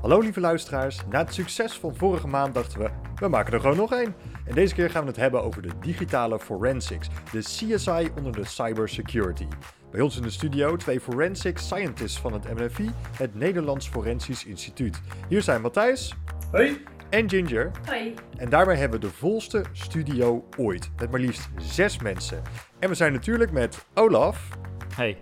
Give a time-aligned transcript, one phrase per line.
[0.00, 3.76] Hallo lieve luisteraars, na het succes van vorige maand dachten we, we maken er gewoon
[3.76, 4.14] nog één.
[4.44, 8.44] En deze keer gaan we het hebben over de digitale forensics, de CSI onder de
[8.44, 9.46] cybersecurity.
[9.90, 15.00] Bij ons in de studio twee forensic scientists van het MNFI, het Nederlands Forensisch Instituut.
[15.28, 16.14] Hier zijn Matthijs.
[16.50, 16.84] Hoi.
[17.10, 17.70] En Ginger.
[17.86, 18.14] Hoi.
[18.36, 22.42] En daarbij hebben we de volste studio ooit, met maar liefst zes mensen.
[22.78, 24.48] En we zijn natuurlijk met Olaf.
[24.94, 25.18] Hey.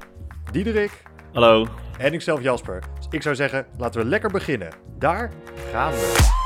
[0.52, 1.02] Diederik.
[1.32, 1.66] Hallo.
[1.98, 2.82] En ikzelf Jasper.
[2.96, 4.72] Dus ik zou zeggen, laten we lekker beginnen.
[4.98, 5.32] Daar
[5.72, 6.36] gaan we.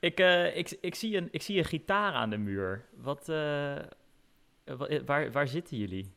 [0.00, 2.84] Ik, uh, ik, ik, zie een, ik zie een gitaar aan de muur.
[2.96, 3.36] Wat, uh,
[5.04, 6.12] waar, waar zitten jullie?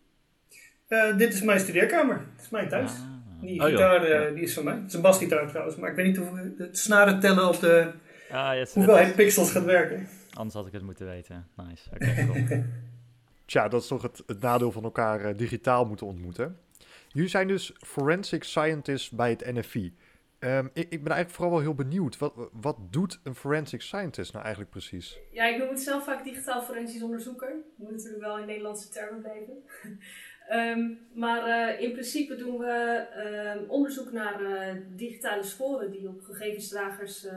[0.89, 2.17] Uh, dit is mijn studeerkamer.
[2.35, 2.91] Dit is mijn thuis.
[2.91, 2.97] Ah.
[3.41, 4.73] Die gitaar oh, die is van mij.
[4.73, 7.91] Het is een basgitaar trouwens, maar ik weet niet hoe het snaren tellen op de
[8.31, 10.07] ah, yes, hoeveelheid pixels gaat werken.
[10.33, 11.47] Anders had ik het moeten weten.
[11.55, 11.89] Nice.
[11.93, 12.65] Oké, okay,
[13.45, 16.57] Tja, dat is toch het, het nadeel van elkaar digitaal moeten ontmoeten.
[17.07, 19.95] Jullie zijn dus forensic scientists bij het NFI.
[20.39, 22.17] Um, ik, ik, ben eigenlijk vooral wel heel benieuwd.
[22.17, 25.19] Wat, wat doet een forensic scientist nou eigenlijk precies?
[25.31, 27.55] Ja, ik noem het zelf vaak digitaal forensisch onderzoeker.
[27.75, 29.53] Moet natuurlijk wel in Nederlandse termen blijven.
[30.51, 33.05] um, maar uh, in principe doen we
[33.63, 37.31] uh, onderzoek naar uh, digitale sporen die op gegevensdragers uh,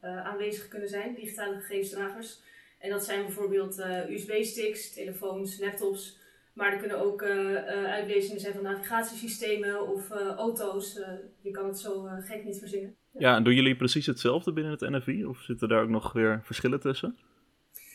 [0.00, 1.14] aanwezig kunnen zijn.
[1.14, 2.40] Digitale gegevensdragers.
[2.78, 6.22] En dat zijn bijvoorbeeld USB-sticks, telefoons, laptops.
[6.54, 11.00] Maar er kunnen ook uh, uh, uitlezingen zijn van navigatiesystemen of uh, auto's.
[11.40, 12.96] je kan het zo gek niet verzinnen.
[13.18, 13.36] Ja.
[13.36, 15.24] en doen jullie precies hetzelfde binnen het NFI?
[15.24, 17.18] Of zitten daar ook nog weer verschillen tussen?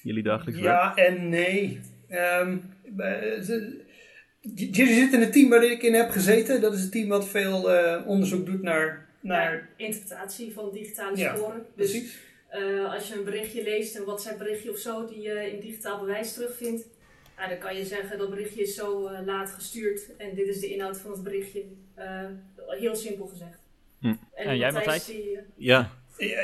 [0.04, 1.80] Jullie dagelijks Ja en nee.
[2.10, 2.74] Um,
[4.56, 6.62] jullie zitten in het team waar ik in heb gezeten.
[6.62, 7.70] Dat is het team wat veel
[8.06, 9.08] onderzoek doet naar...
[9.20, 9.70] naar...
[9.76, 11.66] Interpretatie van digitale sporen.
[11.76, 12.18] Dus, precies.
[12.90, 16.34] als je een berichtje leest, een WhatsApp berichtje of zo, die je in digitaal bewijs
[16.34, 16.86] terugvindt
[17.40, 20.60] nou, dan kan je zeggen dat berichtje is zo uh, laat gestuurd en dit is
[20.60, 21.64] de inhoud van het berichtje.
[21.98, 22.26] Uh,
[22.68, 23.60] heel simpel gezegd.
[24.00, 24.08] Hm.
[24.08, 25.06] En, en jij Matthijs?
[25.06, 25.40] Die, uh...
[25.56, 25.92] ja.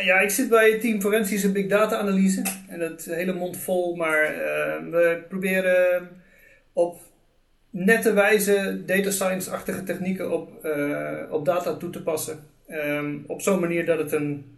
[0.04, 0.20] ja.
[0.20, 2.42] Ik zit bij het team Forensische Big Data Analyse.
[2.68, 4.36] En dat hele mond vol, maar
[4.92, 6.10] we proberen
[6.74, 7.02] op
[7.78, 10.50] nette wijze data science-achtige technieken op,
[11.30, 12.40] op data toe te passen.
[12.70, 14.58] Um, op zo'n manier dat het een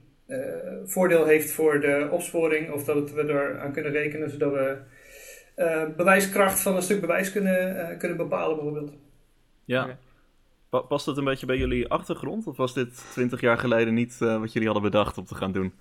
[0.86, 4.78] voordeel heeft voor de opsporing of dat het, we er aan kunnen rekenen zodat we
[5.58, 8.94] uh, bewijskracht van een stuk bewijs kunnen, uh, kunnen bepalen, bijvoorbeeld.
[9.66, 9.98] Ja.
[10.70, 12.48] past dat een beetje bij jullie achtergrond?
[12.48, 15.52] Of was dit twintig jaar geleden niet uh, wat jullie hadden bedacht om te gaan
[15.52, 15.74] doen?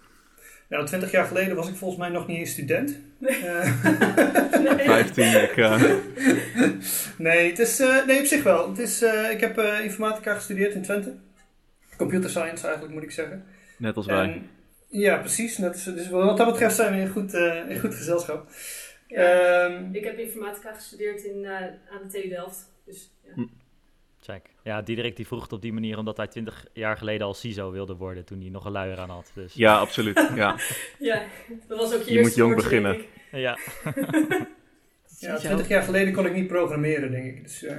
[0.68, 2.98] Nou, twintig jaar geleden was ik volgens mij nog niet eens student.
[3.18, 3.34] Nee.
[4.92, 5.56] Vijftien, ik...
[7.18, 8.68] nee, het is, nee, op zich wel.
[8.68, 11.14] Het is, ik heb informatica gestudeerd in Twente.
[11.96, 13.44] Computer science eigenlijk, moet ik zeggen.
[13.78, 14.42] Net als wij.
[14.88, 15.58] ja, precies.
[15.58, 17.34] Net, dus wat dat betreft zijn we in goed,
[17.68, 18.48] in goed gezelschap.
[19.06, 22.72] Ja, um, ik heb informatica gestudeerd in, uh, aan de TU Delft.
[22.84, 23.44] Dus, ja.
[24.26, 24.50] Check.
[24.62, 27.70] Ja, Diederik die vroeg het op die manier omdat hij twintig jaar geleden al CISO
[27.70, 29.30] wilde worden toen hij nog een luier aan had.
[29.34, 29.54] Dus.
[29.54, 30.30] Ja, absoluut.
[30.34, 30.56] Ja.
[30.98, 31.22] ja,
[31.68, 33.04] dat was ook je, je moet jong beginnen.
[33.32, 33.58] Ja.
[35.18, 37.42] ja, twintig jaar geleden kon ik niet programmeren, denk ik.
[37.42, 37.76] Dus, uh...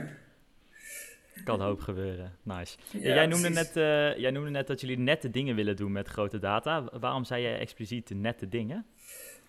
[1.44, 2.36] Kan hoop gebeuren.
[2.44, 2.78] Nice.
[2.92, 6.08] Ja, jij, noemde net, uh, jij noemde net dat jullie nette dingen willen doen met
[6.08, 6.84] grote data.
[7.00, 8.86] Waarom zei jij expliciet nette dingen?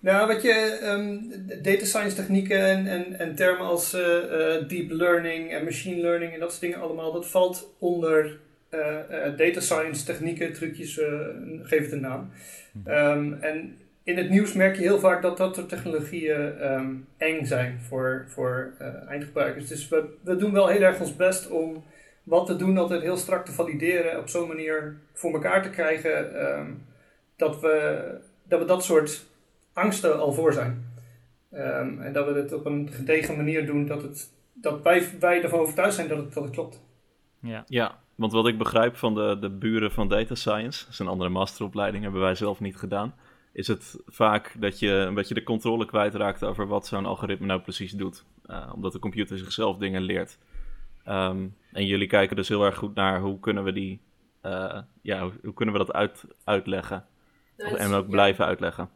[0.00, 1.32] Nou, wat je, um,
[1.62, 6.32] data science technieken en, en, en termen als uh, uh, deep learning en machine learning
[6.32, 8.38] en dat soort dingen allemaal, dat valt onder
[8.70, 11.00] uh, data science technieken, trucjes,
[11.62, 12.30] geef het een naam.
[12.88, 17.44] Um, en in het nieuws merk je heel vaak dat dat soort technologieën um, eng
[17.44, 18.72] zijn voor, voor
[19.08, 19.68] eindgebruikers.
[19.68, 21.84] Dus we, we doen wel heel erg ons best om
[22.22, 26.30] wat te doen, altijd heel strak te valideren, op zo'n manier voor elkaar te krijgen
[27.36, 28.00] dat, we,
[28.42, 29.26] dat we dat soort
[29.78, 30.86] angsten al voor zijn.
[31.52, 35.42] Um, en dat we het op een gedegen manier doen dat, het, dat wij, wij
[35.42, 36.82] ervan overtuigd zijn dat het, dat het klopt.
[37.40, 37.64] Ja.
[37.66, 41.08] ja, want wat ik begrijp van de, de buren van data science, dat is een
[41.08, 43.14] andere masteropleiding, hebben wij zelf niet gedaan,
[43.52, 47.60] is het vaak dat je een beetje de controle kwijtraakt over wat zo'n algoritme nou
[47.60, 48.24] precies doet.
[48.46, 50.38] Uh, omdat de computer zichzelf dingen leert.
[51.08, 54.00] Um, en jullie kijken dus heel erg goed naar hoe kunnen we die,
[54.42, 57.04] uh, ja, hoe, hoe, kunnen we dat uit, uitleggen.
[57.56, 58.90] Nou, en ook blijven uitleggen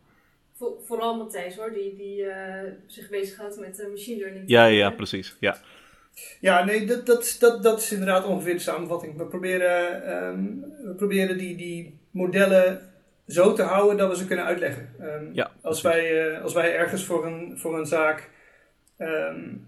[0.58, 2.34] vooral Matthijs hoor, die, die uh,
[2.86, 4.44] zich bezighoudt met uh, machine learning.
[4.46, 5.36] Ja, ja, precies.
[5.40, 5.56] Ja,
[6.40, 9.16] ja nee, dat, dat, dat, dat is inderdaad ongeveer de samenvatting.
[9.16, 12.80] We proberen, um, we proberen die, die modellen
[13.26, 14.88] zo te houden dat we ze kunnen uitleggen.
[15.00, 18.30] Um, ja, als, wij, uh, als wij ergens voor een, voor een zaak
[18.98, 19.66] um,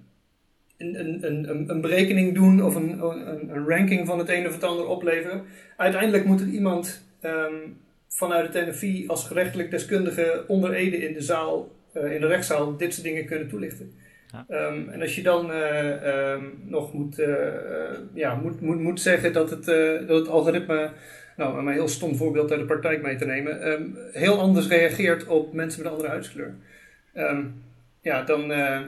[0.79, 4.53] een, een, een, een berekening doen of een, een, een, ranking van het een of
[4.53, 5.45] het ander opleveren,
[5.77, 7.03] uiteindelijk moet het iemand
[8.14, 12.93] vanuit het NFI als gerechtelijk deskundige onder Ede in de zaal in de rechtszaal dit
[12.93, 13.93] soort dingen kunnen toelichten.
[14.32, 14.44] Ja.
[14.49, 17.22] Ehm, en als je dan ehm, nog moet,
[18.14, 19.64] ja, moet, moet, moet zeggen dat het,
[20.08, 20.90] dat het algoritme
[21.37, 24.69] nou, om een heel stom voorbeeld uit de praktijk mee te nemen, um, heel anders
[24.69, 26.55] reageert op mensen met een andere huidskleur.
[28.05, 28.81] Ja, dan, uh,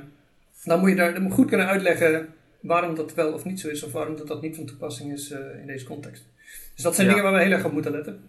[0.65, 2.29] dan moet je daar dan goed kunnen uitleggen
[2.61, 5.31] waarom dat wel of niet zo is, of waarom dat, dat niet van toepassing is
[5.31, 6.25] uh, in deze context.
[6.75, 8.21] Dus dat zijn dingen waar we heel erg op moeten letten.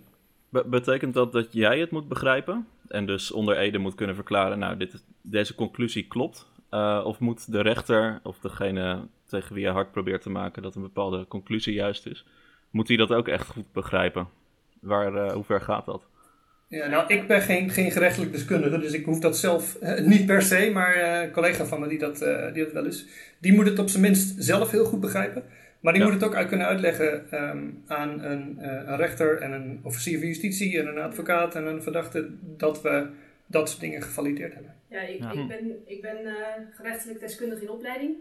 [0.49, 4.77] Betekent dat dat jij het moet begrijpen en dus onder Ede moet kunnen verklaren, nou,
[4.77, 6.47] dit, deze conclusie klopt?
[6.71, 10.75] Uh, of moet de rechter of degene tegen wie je hard probeert te maken dat
[10.75, 12.25] een bepaalde conclusie juist is,
[12.69, 14.27] moet hij dat ook echt goed begrijpen?
[14.81, 16.07] Waar, uh, hoe ver gaat dat?
[16.67, 20.25] Ja, nou, ik ben geen, geen gerechtelijk deskundige, dus ik hoef dat zelf uh, niet
[20.25, 22.17] per se, maar een collega van me die dat,
[22.53, 23.05] die dat wel is,
[23.39, 25.43] die moet het op zijn minst zelf heel goed begrijpen.
[25.79, 29.79] Maar die moet het ook uit kunnen uitleggen um, aan een, een, rechter en een
[29.83, 33.07] officier van justitie en een advocaat en een verdachte dat we
[33.45, 34.75] dat soort dingen gevalideerd hebben.
[34.87, 36.17] Ja, ik, ik ben, ik ben
[36.71, 38.15] gerechtelijk deskundige in opleiding.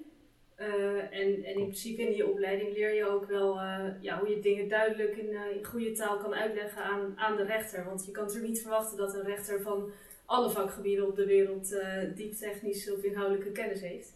[0.60, 0.66] Uh,
[0.98, 4.40] en, en in principe in die opleiding leer je ook wel uh, ja, hoe je
[4.40, 7.84] dingen duidelijk in, uh, in, goede taal kan uitleggen aan, aan de rechter.
[7.84, 9.90] Want je kan natuurlijk niet verwachten dat een rechter van
[10.24, 11.76] alle vakgebieden op de wereld
[12.14, 14.14] diep technische of inhoudelijke kennis heeft.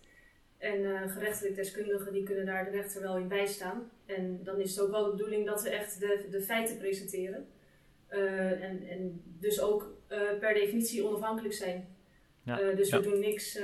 [0.61, 3.91] En gerechtelijk deskundigen die kunnen daar de rechter wel in bijstaan.
[4.07, 7.47] En dan is het ook wel de bedoeling dat we echt de, de feiten presenteren.
[8.09, 9.93] en, en dus ook
[10.41, 11.89] per definitie onafhankelijk zijn.
[12.45, 12.73] Ja.
[12.73, 13.59] dus we doen niks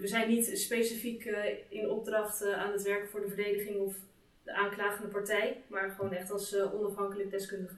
[0.02, 1.38] zijn niet specifiek uh,
[1.68, 3.96] in opdracht uh, aan het werken voor de verdediging of
[4.42, 7.76] de aanklagende partij, maar gewoon echt als uh, onafhankelijk deskundige.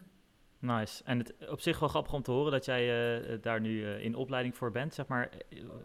[0.60, 1.02] Nice.
[1.04, 4.56] En het op zich wel grappig om te horen dat jij daar nu in opleiding
[4.56, 4.94] voor bent.
[4.94, 5.30] Zeg maar,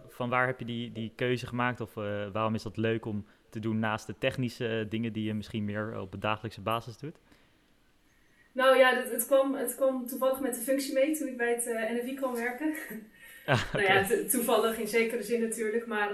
[0.07, 1.93] van waar heb je die, die keuze gemaakt of
[2.33, 5.99] waarom is dat leuk om te doen naast de technische dingen die je misschien meer
[5.99, 7.15] op een dagelijkse basis doet?
[8.51, 11.53] Nou ja, het, het, kwam, het kwam toevallig met de functie mee toen ik bij
[11.53, 12.73] het NFI kwam werken.
[13.45, 16.09] Ah, nou ja, toevallig in zekere zin natuurlijk, maar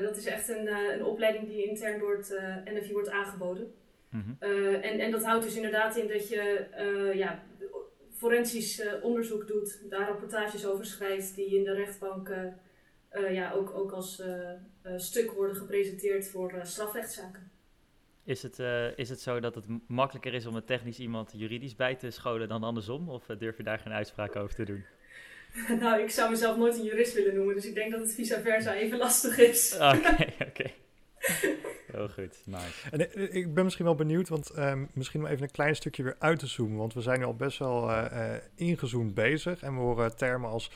[0.00, 3.72] dat is echt een, een opleiding die intern door het NFI wordt aangeboden.
[4.08, 4.36] Mm -hmm.
[4.82, 6.66] en, en dat houdt dus inderdaad in dat je
[7.14, 7.42] ja,
[8.24, 12.34] forensisch onderzoek doet, daar rapportages over schrijft, die in de rechtbank
[13.30, 14.22] ja, ook, ook als
[14.96, 17.50] stuk worden gepresenteerd voor strafrechtszaken.
[18.24, 18.58] Is het,
[18.96, 22.48] is het zo dat het makkelijker is om een technisch iemand juridisch bij te scholen
[22.48, 23.08] dan andersom?
[23.08, 24.84] Of durf je daar geen uitspraak over te doen?
[25.80, 28.40] nou, ik zou mezelf nooit een jurist willen noemen, dus ik denk dat het vice
[28.40, 29.74] versa even lastig is.
[29.94, 30.70] Oké, oké.
[31.94, 32.90] Heel goed, nice.
[32.90, 36.02] En eh, ik ben misschien wel benieuwd, want um, misschien om even een klein stukje
[36.02, 36.78] weer uit te zoomen.
[36.78, 39.62] Want we zijn nu al best wel uh, uh, ingezoomd bezig.
[39.62, 40.70] En we horen termen als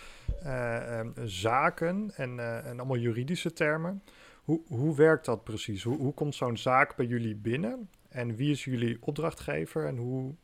[0.46, 4.02] um, zaken en, en allemaal juridische termen.
[4.42, 5.82] Hoe, hoe werkt dat precies?
[5.82, 7.90] Hoe, hoe komt zo'n zaak bij jullie binnen?
[8.08, 10.34] En wie is jullie opdrachtgever en hoe,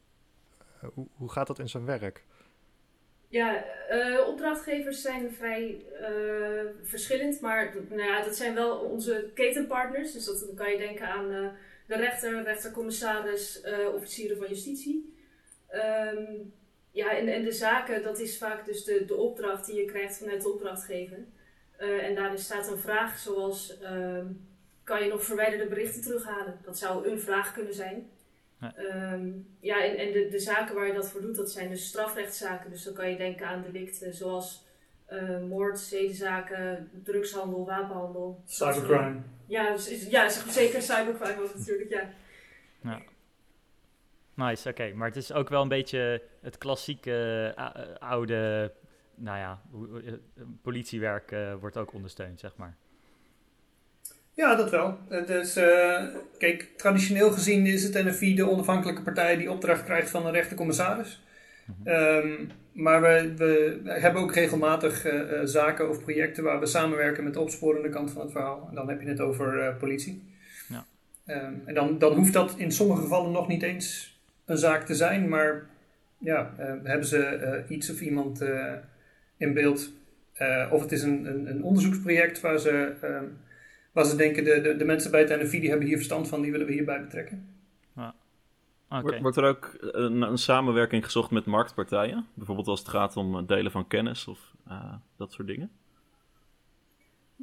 [0.94, 2.24] hoe, hoe gaat dat in zijn werk?
[3.34, 10.12] Ja, uh, opdrachtgevers zijn vrij uh, verschillend, maar nou ja, dat zijn wel onze ketenpartners.
[10.12, 11.48] Dus dat, dan kan je denken aan uh,
[11.86, 13.62] de rechter, rechtercommissaris,
[13.94, 15.14] officieren van justitie.
[15.72, 16.52] Um,
[16.90, 20.18] ja, en, en de zaken, dat is vaak dus de, de opdracht die je krijgt
[20.18, 21.18] vanuit de opdrachtgever.
[21.78, 24.46] en daarin staat een vraag zoals, um,
[24.84, 26.58] kan je nog verwijderde berichten terughalen?
[26.62, 28.10] Dat zou een vraag kunnen zijn.
[28.64, 29.30] Ja, ehm,
[29.60, 32.70] ja en, en de, de zaken waar je dat voor doet, dat zijn dus strafrechtszaken.
[32.70, 34.66] Dus dan kan je denken aan delicten zoals
[35.12, 38.42] uh, moord, zedenzaken, drugshandel, wapenhandel.
[38.46, 39.20] Cybercrime.
[39.46, 42.10] Ja, dus, ja zeker cybercrime ook natuurlijk, ja.
[42.82, 43.02] ja.
[44.34, 44.92] Nice, oké.
[44.94, 48.72] Maar het is ook wel een beetje het klassieke uh, oude,
[49.14, 49.62] nou ja,
[50.62, 52.76] politiewerk uh, wordt ook ondersteund, zeg maar.
[54.34, 54.98] Ja, dat wel.
[55.26, 56.02] Dus, uh,
[56.38, 61.22] kijk, traditioneel gezien is het NFI de onafhankelijke partij die opdracht krijgt van een rechtercommissaris.
[61.84, 67.32] Um, maar we, we, hebben ook regelmatig uh, zaken of projecten waar we samenwerken met
[67.32, 68.66] de opsporende kant van het verhaal.
[68.68, 70.22] En dan heb je het over uh, politie.
[70.68, 70.86] Ja.
[71.26, 74.94] Um, en dan, dan hoeft dat in sommige gevallen nog niet eens een zaak te
[74.94, 75.66] zijn, maar
[76.18, 78.44] ja, hebben ze iets of iemand
[79.36, 79.92] in beeld.
[80.70, 83.36] of het is een, een, een onderzoeksproject waar ze um,
[83.94, 86.42] waar ze denken, de, de, de mensen bij het NFI die hebben hier verstand van,
[86.42, 87.48] die willen we hierbij betrekken.
[87.96, 88.14] Ja.
[88.88, 89.20] Okay.
[89.20, 92.26] Wordt er ook een, een, samenwerking gezocht met marktpartijen?
[92.34, 95.70] Bijvoorbeeld als het gaat om delen van kennis of uh, dat soort dingen?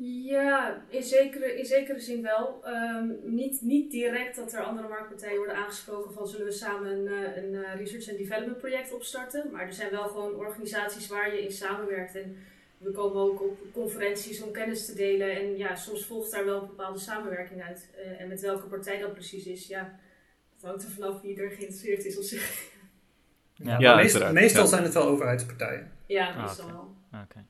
[0.04, 2.64] Ja, in zekere, in zekere zin wel.
[2.68, 7.08] Um, niet, niet direct dat er andere marktpartijen worden aangesproken van zullen we samen een,
[7.08, 9.52] eh, een, eh, research and development project opstarten.
[9.52, 12.16] Maar er zijn wel gewoon organisaties waar je in samenwerkt.
[12.16, 12.36] En
[12.82, 15.36] we komen ook op conferenties om kennis te delen.
[15.36, 17.90] En ja, soms volgt daar wel een bepaalde samenwerking uit.
[17.96, 20.00] Uh, en met welke partij dat precies is, ja,
[20.56, 22.70] het hangt er vanaf wie er geïnteresseerd is op zich.
[23.54, 25.92] Ja, ja meestal, meestal zijn het wel overheidspartijen.
[26.06, 26.96] Ja, ah, meestal wel.
[27.24, 27.46] Oké.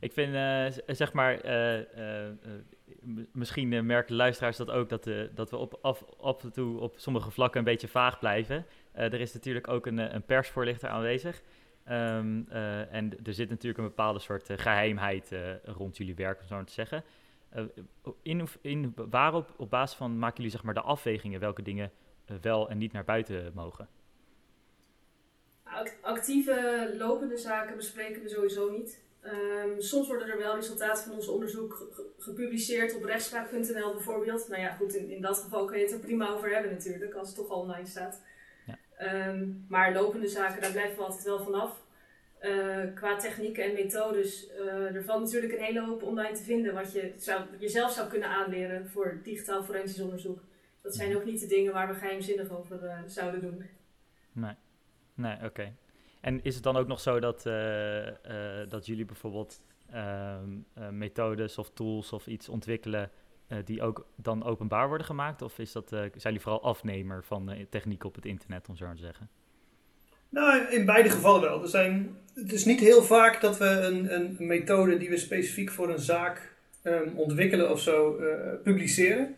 [0.00, 2.28] Ik vind, uh, zeg maar, uh, uh,
[3.32, 7.30] misschien merken luisteraars dat ook, dat, dat we op, af, af en toe op sommige
[7.30, 8.66] vlakken een beetje vaag blijven.
[8.92, 11.42] er is natuurlijk ook een, een persvoorlichter aanwezig.
[11.90, 12.48] Um,
[12.90, 16.72] en er zit natuurlijk een bepaalde soort geheimheid rond jullie werk, om zo maar te
[16.72, 17.04] zeggen.
[18.22, 21.90] in, in, waarop, op basis van, maken jullie zeg maar de afwegingen welke dingen
[22.40, 23.88] wel en niet naar buiten mogen?
[26.00, 29.02] Actieve lopende zaken bespreken we sowieso niet.
[29.22, 31.88] Um, soms worden er wel resultaten van ons onderzoek
[32.18, 34.48] gepubliceerd op rechtspraak.nl bijvoorbeeld.
[34.48, 37.14] Nou ja, goed, in, in dat geval kun je het er prima over hebben natuurlijk,
[37.14, 38.22] als het toch al online staat.
[39.02, 41.82] Um, maar lopende zaken, daar blijven we altijd wel vanaf.
[42.40, 46.74] Uh, qua technieken en methodes, uh, er valt natuurlijk een hele hoop online te vinden
[46.74, 50.42] wat je zou, jezelf zou kunnen aanleren voor digitaal forensisch onderzoek.
[50.82, 53.64] Dat zijn ook niet de dingen waar we geheimzinnig over uh, zouden doen.
[54.32, 54.54] Nee,
[55.14, 55.74] nee oké.
[56.20, 57.42] En is het dan ook nog zo dat,
[58.68, 59.60] dat jullie bijvoorbeeld
[59.90, 60.48] ehm,
[60.90, 63.10] methodes of tools of iets ontwikkelen
[63.64, 65.42] die ook dan openbaar worden gemaakt?
[65.42, 68.94] Of is dat, zijn jullie vooral afnemer van techniek op het internet, om zo maar
[68.94, 69.28] te zeggen?
[70.28, 71.62] Nou, in beide gevallen wel.
[71.62, 75.70] Er zijn, het is niet heel vaak dat we een, een methode die we specifiek
[75.70, 78.16] voor een zaak um, ontwikkelen of zo
[78.62, 79.34] publiceren.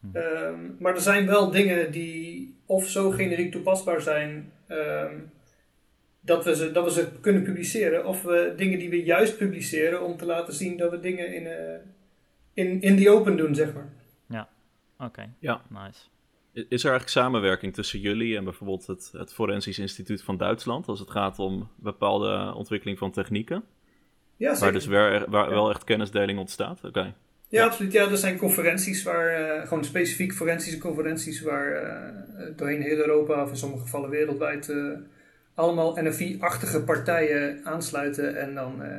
[0.00, 0.16] Hm.
[0.16, 5.30] Um, maar er zijn wel dingen die of zo generiek toepasbaar zijn um,
[6.20, 8.06] dat we, ze, dat we ze kunnen publiceren.
[8.06, 11.42] Of we dingen die we juist publiceren om te laten zien dat we dingen in,
[11.42, 11.50] uh,
[12.58, 13.88] in, in the open doen, zeg maar.
[14.28, 14.48] Ja,
[14.98, 15.34] oké.
[15.38, 15.62] Ja.
[15.68, 16.00] Nice.
[16.52, 21.00] Is er eigenlijk samenwerking tussen jullie en bijvoorbeeld het, het Forensisch Instituut van Duitsland als
[21.00, 23.64] het gaat om bepaalde ontwikkeling van technieken?
[24.36, 24.90] Ja, zeker.
[24.90, 26.84] Waar dus waar, wel echt kennisdeling ontstaat?
[26.84, 27.00] Oké.
[27.00, 27.14] Ja,
[27.48, 27.92] ja, absoluut.
[27.92, 33.42] Ja, er zijn conferenties waar, uh, gewoon specifiek forensische conferenties waar uh, doorheen heel Europa,
[33.42, 34.72] of in sommige gevallen wereldwijd,
[35.54, 38.96] allemaal NFI-achtige partijen aansluiten en dan uh,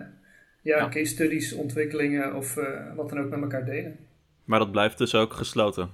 [0.70, 4.00] ja, ja, case studies, ontwikkelingen of uh, wat dan ook met elkaar delen.
[4.44, 5.90] Maar dat blijft dus ook gesloten?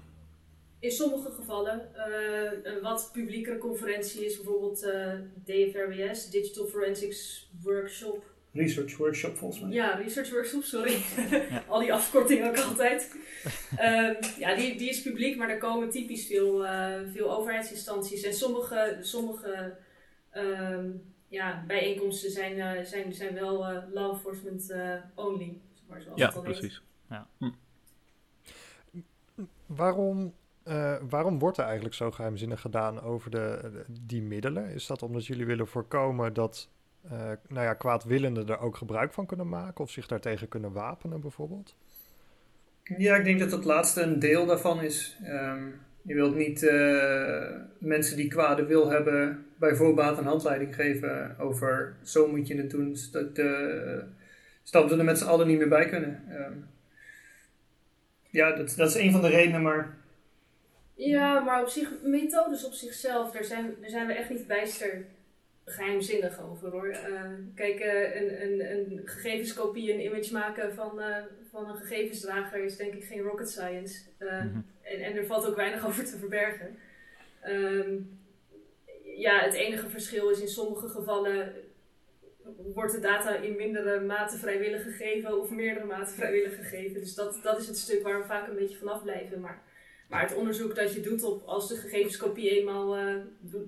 [0.79, 1.89] In sommige gevallen.
[1.96, 4.79] Uh, een wat publiekere conferentie is bijvoorbeeld
[5.46, 8.24] DFRWS, Digital Forensics Workshop.
[8.51, 9.72] Research Workshop volgens mij.
[9.72, 10.96] Ja, Research Workshop, sorry.
[11.29, 11.63] Ja.
[11.67, 13.15] Al die afkortingen ook altijd.
[13.79, 16.65] um, ja, die, die is publiek, maar daar komen typisch veel,
[17.13, 18.24] veel overheidsinstanties.
[18.24, 19.75] En sommige, sommige
[20.36, 25.60] um, ja, bijeenkomsten zijn, uh, zijn, zijn wel uh, law enforcement uh, only.
[25.98, 26.82] Zoals ja, precies.
[27.10, 27.27] Ja.
[27.38, 27.50] Hm.
[29.65, 30.34] Waarom,
[31.10, 34.70] waarom wordt er eigenlijk zo geheimzinnig gedaan over de, die middelen?
[34.70, 36.70] Is dat omdat jullie willen voorkomen dat
[37.48, 41.75] nou ja, kwaadwillenden er ook gebruik van kunnen maken of zich daartegen kunnen wapenen bijvoorbeeld?
[42.84, 45.17] Ja, ik denk dat dat laatste een deel daarvan is.
[45.24, 51.36] Um, je wilt niet uh, mensen die kwade wil hebben bij voorbaat een handleiding geven
[51.40, 52.98] over zo moet je het doen.
[53.12, 53.40] Dat,
[54.64, 56.24] stel dat er met z'n allen niet meer bij kunnen.
[56.30, 56.48] Uh,
[58.30, 59.98] ja, dat, dat is een van de redenen, maar...
[60.94, 65.06] Ja, maar op zich, methodes op zichzelf, daar zijn, daar zijn we echt niet bijster
[65.66, 66.88] geheimzinnig over hoor.
[66.88, 67.22] Uh,
[67.56, 71.18] kijk, uh, een, een, een gegevenskopie, een image maken van, uh,
[71.52, 74.02] van een gegevensdrager is denk ik geen rocket science.
[74.20, 76.77] Mm en, en er valt ook weinig over te verbergen.
[77.48, 78.20] Um,
[79.15, 81.54] ja, het enige verschil is in sommige gevallen
[82.74, 87.00] wordt de data in mindere mate vrijwillig gegeven of meerdere mate vrijwillig gegeven.
[87.00, 89.39] Dus dat, dat is het stuk waar we vaak een beetje vanaf blijven.
[89.39, 89.62] Maar,
[90.10, 93.15] maar het onderzoek dat je doet op als de gegevenskopie eenmaal uh,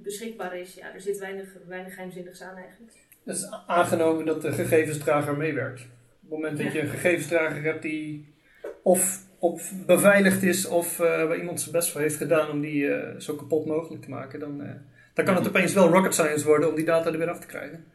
[0.04, 2.94] beschikbaar is, ja, er zit weinig, weinig geheimzinnigs aan eigenlijk.
[3.36, 5.82] is aangenomen dat de gegevensdrager meewerkt.
[5.82, 5.90] Op
[6.22, 8.34] het moment dat je een gegevensdrager hebt die
[8.82, 12.84] of op beveiligd is of uh, waar iemand zijn best voor heeft gedaan om die
[12.84, 14.72] uh, zo kapot mogelijk te maken, dan, uh,
[15.14, 17.48] dan kan het opeens wel rocket science worden om die data er weer af te
[17.48, 17.86] krijgen.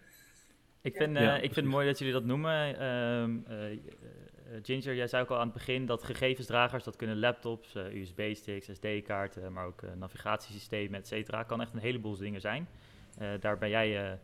[0.82, 2.78] Ik vind, ja, ik vind het mooi dat jullie dat noemen.
[2.78, 3.30] Ehm,
[4.62, 9.52] Ginger, jij zei ook al aan het begin dat gegevensdragers, dat kunnen laptops, USB-sticks, SD-kaarten,
[9.52, 12.68] maar ook navigatiesystemen, et cetera, kan echt een heleboel dingen zijn.
[13.40, 14.18] daar ben jij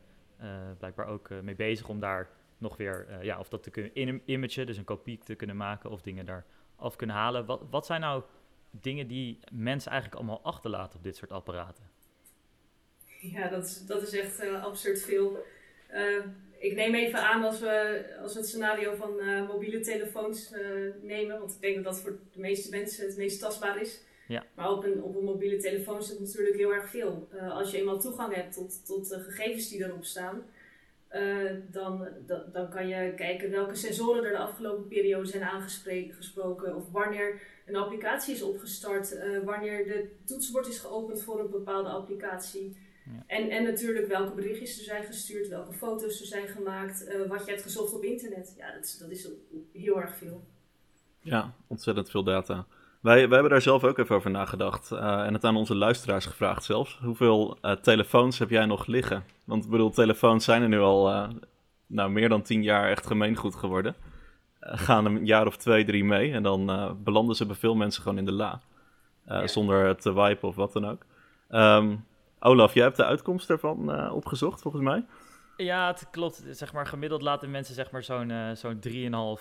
[0.79, 4.77] blijkbaar ook mee bezig om daar nog weer, ja, of dat te kunnen imagen, dus
[4.77, 6.45] een kopie te kunnen maken of dingen daar
[6.79, 7.47] af kunnen halen.
[7.47, 8.23] Wat, wat zijn nou
[8.71, 11.85] dingen die mensen eigenlijk allemaal achterlaten op dit soort apparaten?
[13.21, 15.45] Ja, dat is, dat is echt uh, absurd veel.
[15.93, 16.25] Uh,
[16.59, 20.55] ik neem even aan als we, als we het scenario van uh, mobiele telefoons
[21.03, 24.01] nemen, want ik denk dat dat voor de meeste mensen het meest tastbaar is.
[24.29, 24.45] Ja.
[24.55, 27.29] Maar op een, op een mobiele telefoon zit natuurlijk heel erg veel.
[27.51, 30.43] als je eenmaal toegang hebt tot, tot de gegevens die erop staan,
[31.15, 36.77] uh, dan, dan, dan kan je kijken welke sensoren er de afgelopen periode zijn aangesproken.
[36.77, 39.13] Of wanneer een applicatie is opgestart.
[39.13, 42.77] Uh, wanneer de toetsenbord is geopend voor een bepaalde applicatie.
[43.05, 43.25] Ja.
[43.27, 47.45] En, en natuurlijk welke berichtjes er zijn gestuurd, welke foto's er zijn gemaakt, uh, wat
[47.45, 48.55] je hebt gezocht op internet.
[48.57, 49.29] Ja, dat is, dat is
[49.73, 50.43] heel erg veel.
[51.21, 52.67] Ja, ontzettend veel data.
[53.01, 54.91] Wij, wij hebben daar zelf ook even over nagedacht.
[54.93, 56.99] Uh, en het aan onze luisteraars gevraagd zelfs.
[57.03, 59.25] Hoeveel uh, telefoons heb jij nog liggen?
[59.45, 61.29] Want ik bedoel, telefoons zijn er nu al uh,
[61.87, 63.95] nou, meer dan tien jaar echt gemeengoed geworden.
[64.61, 66.33] gaan een jaar of twee, drie mee.
[66.33, 68.61] En dan belanden ze bij veel mensen gewoon in de la.
[69.27, 69.47] Ja.
[69.47, 71.05] Zonder te wipen of wat dan ook.
[71.51, 72.05] Um,
[72.41, 75.05] Olaf, jij hebt de uitkomst ervan opgezocht volgens mij.
[75.61, 76.43] Ja, het klopt.
[76.51, 78.93] Zeg maar, gemiddeld laten mensen zeg maar, zo'n uh, zo'n 3,5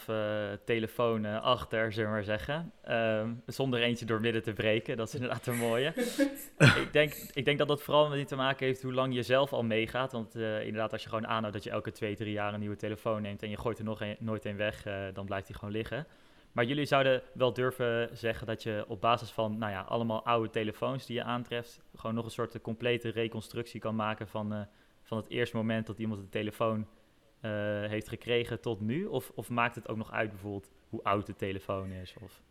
[0.10, 0.18] uh,
[0.66, 2.72] telefoon uh, achter, zullen we maar zeggen.
[2.90, 4.98] Um, zonder eentje door midden te breken.
[4.98, 5.94] Dat is inderdaad een mooie.
[6.84, 9.54] ik, denk, ik denk dat dat vooral met te maken heeft hoe lang je zelf
[9.54, 10.12] al meegaat.
[10.12, 13.22] Want inderdaad, als je gewoon aanhoudt dat je elke 2, 3 jaar een nieuwe telefoon
[13.22, 13.44] neemt...
[13.44, 14.84] en je gooit er nog een, nooit een weg,
[15.14, 16.08] dan blijft die gewoon liggen.
[16.52, 20.50] Maar jullie zouden wel durven zeggen dat je op basis van nou ja, allemaal oude
[20.50, 21.82] telefoons die je aantreft...
[21.96, 24.68] gewoon nog een soort complete reconstructie kan maken van
[25.08, 27.52] van het eerste moment dat iemand de telefoon uh,
[27.86, 29.06] heeft gekregen tot nu?
[29.06, 32.16] Of, of maakt het ook nog uit bijvoorbeeld hoe oud de telefoon is?
[32.24, 32.42] Of...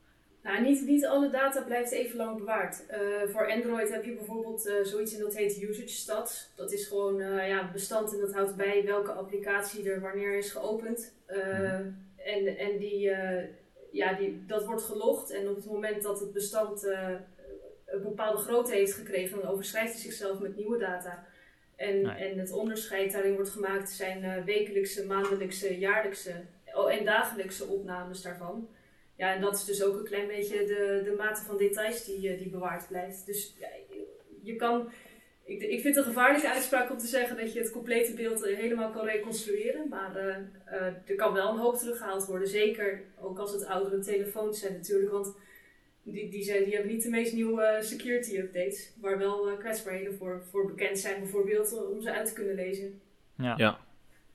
[0.43, 2.85] Nou, niet, niet alle data blijft even lang bewaard.
[2.91, 6.53] Uh, voor Android heb je bijvoorbeeld uh, zoiets en dat heet usage stats.
[6.57, 10.51] Dat is gewoon ja, een bestand en dat houdt bij welke applicatie er wanneer is
[10.51, 11.15] geopend.
[12.17, 13.11] En, en die,
[13.93, 16.85] ja, die, dat wordt gelogd en op het moment dat het bestand
[17.87, 21.27] een bepaalde grootte heeft gekregen, dan overschrijft hij zichzelf met nieuwe data.
[21.77, 27.65] En, en het onderscheid daarin wordt gemaakt zijn uh, wekelijkse, maandelijkse, jaarlijkse oh, en dagelijkse
[27.65, 28.69] opnames daarvan.
[29.17, 32.33] Ja, en dat is dus ook een klein beetje de, de mate van details die,
[32.33, 33.27] uh, die bewaard blijft.
[33.27, 33.69] Dus ja,
[34.43, 34.91] je kan,
[35.45, 38.43] ik, ik vind het een gevaarlijke uitspraak om te zeggen dat je het complete beeld
[38.43, 39.89] eh, helemaal kan reconstrueren.
[39.89, 42.49] Maar uh, er kan wel een hoop teruggehaald worden.
[42.49, 45.13] Zeker ook als het oudere telefoons zijn natuurlijk.
[45.13, 45.35] Want
[46.13, 50.15] die, die, zijn, die hebben niet de meest nieuwe security updates, waar wel uh, kwetsbaarheden
[50.15, 53.01] voor, voor bekend zijn, bijvoorbeeld om ze uit te kunnen lezen.
[53.37, 53.55] Ja.
[53.57, 53.79] ja.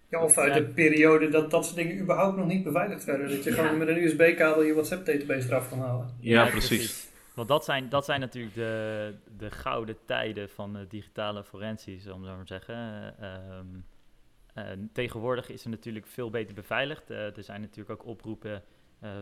[0.09, 3.29] Ja, of uit de periode dat dat soort dingen überhaupt nog niet beveiligd werden.
[3.29, 6.17] Dat je gewoon met een USB-kabel je WhatsApp-database eraf kan halen.
[6.19, 7.09] Ja, precies.
[7.33, 12.35] Want dat zijn, dat zijn natuurlijk de, de gouden tijden van digitale forensies, om zo
[12.35, 13.15] maar te zeggen.
[13.55, 13.85] Um,
[14.93, 17.11] tegenwoordig is er natuurlijk veel beter beveiligd.
[17.11, 18.57] Uh, er zijn natuurlijk ook oproepen uh,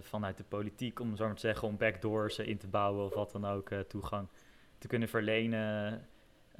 [0.02, 3.32] vanuit de politiek, om zo maar te zeggen, om backdoors in te bouwen of wat
[3.32, 4.28] dan ook, uh, toegang
[4.78, 5.94] te kunnen verlenen.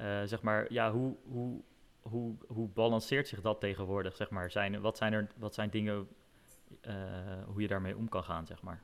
[0.00, 1.60] Uh, zeg maar, ja, hoe, hoe,
[2.00, 4.50] hoe, hoe balanceert zich dat tegenwoordig, zeg maar?
[4.50, 6.08] Zijn, wat, zijn er, wat zijn dingen,
[7.46, 8.82] hoe je daarmee om kan gaan, zeg maar?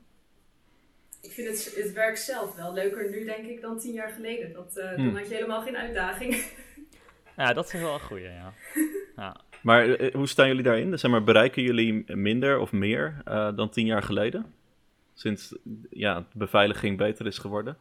[1.21, 4.53] Ik vind het, het werk zelf wel leuker nu, denk ik, dan tien jaar geleden.
[4.53, 5.05] Dat, hmm.
[5.05, 6.51] Dan had je helemaal geen uitdaging.
[7.37, 8.53] ja, dat is wel een goeie, ja.
[9.15, 9.46] ja.
[9.61, 10.99] Maar eh, hoe staan jullie daarin?
[10.99, 14.45] Zeg maar, bereiken jullie minder of meer uh, dan tien jaar geleden?
[15.13, 15.55] Sinds
[15.89, 17.77] ja, de beveiliging beter is geworden?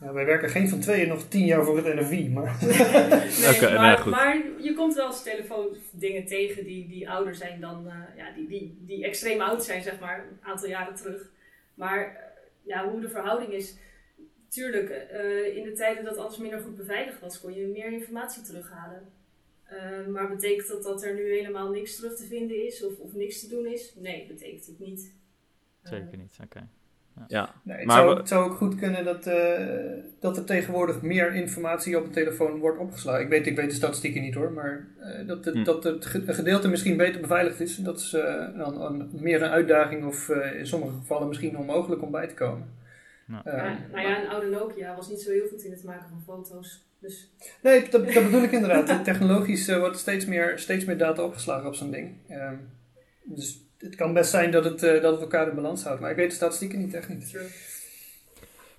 [0.00, 2.30] Ja, wij werken geen van tweeën nog tien jaar voor het NFI.
[2.30, 2.70] Maar, nee,
[3.56, 7.86] okay, maar, nee, maar, je komt wel eens telefoondingen tegen die, die ouder zijn dan,
[7.86, 11.30] uh, ja, die, die, die extreem oud zijn, zeg maar, een aantal jaren terug.
[11.74, 12.16] Maar
[12.62, 13.76] ja, hoe de verhouding is,
[14.48, 18.42] tuurlijk, uh, in de tijden dat alles minder goed beveiligd was, kon je meer informatie
[18.42, 19.02] terughalen.
[19.72, 23.14] Uh, maar betekent dat dat er nu helemaal niks terug te vinden is of, of
[23.14, 23.94] niks te doen is?
[23.98, 25.12] Nee, betekent het niet.
[25.82, 26.68] Zeker niet, oké.
[27.16, 27.24] Ja.
[27.28, 27.54] ja.
[27.62, 29.34] Nee, het, maar zou, het zou ook goed kunnen dat, uh,
[30.20, 33.22] dat er tegenwoordig meer informatie op een telefoon wordt opgeslagen.
[33.22, 35.64] Ik weet, ik weet de statistieken niet hoor, maar uh, dat, het, hm.
[35.64, 37.76] dat het gedeelte misschien beter beveiligd is.
[37.76, 38.10] Dat is
[38.56, 42.80] dan, dan meer een uitdaging of in sommige gevallen misschien onmogelijk om bij te komen.
[43.26, 43.42] Nou.
[43.44, 46.22] Ja, nou ja, een oude Nokia was niet zo heel goed in het maken van
[46.24, 46.84] foto's.
[46.98, 47.30] Dus.
[47.62, 49.04] Nee, dat, dat bedoel ik inderdaad.
[49.04, 52.14] Technologisch uh, wordt steeds meer, steeds meer data opgeslagen op zo'n ding.
[52.30, 52.70] Um,
[53.22, 56.00] dus het kan best zijn dat het, uh, dat het elkaar in balans houdt.
[56.00, 57.36] Maar ik weet de statistieken niet echt niet.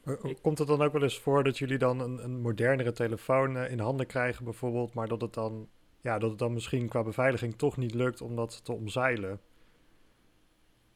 [0.04, 3.58] Maar komt het dan ook wel eens voor dat jullie dan een, een modernere telefoon
[3.58, 5.68] in handen krijgen bijvoorbeeld, maar dat het, dan,
[6.02, 9.40] ja, dat het dan misschien qua beveiliging toch niet lukt om dat te omzeilen?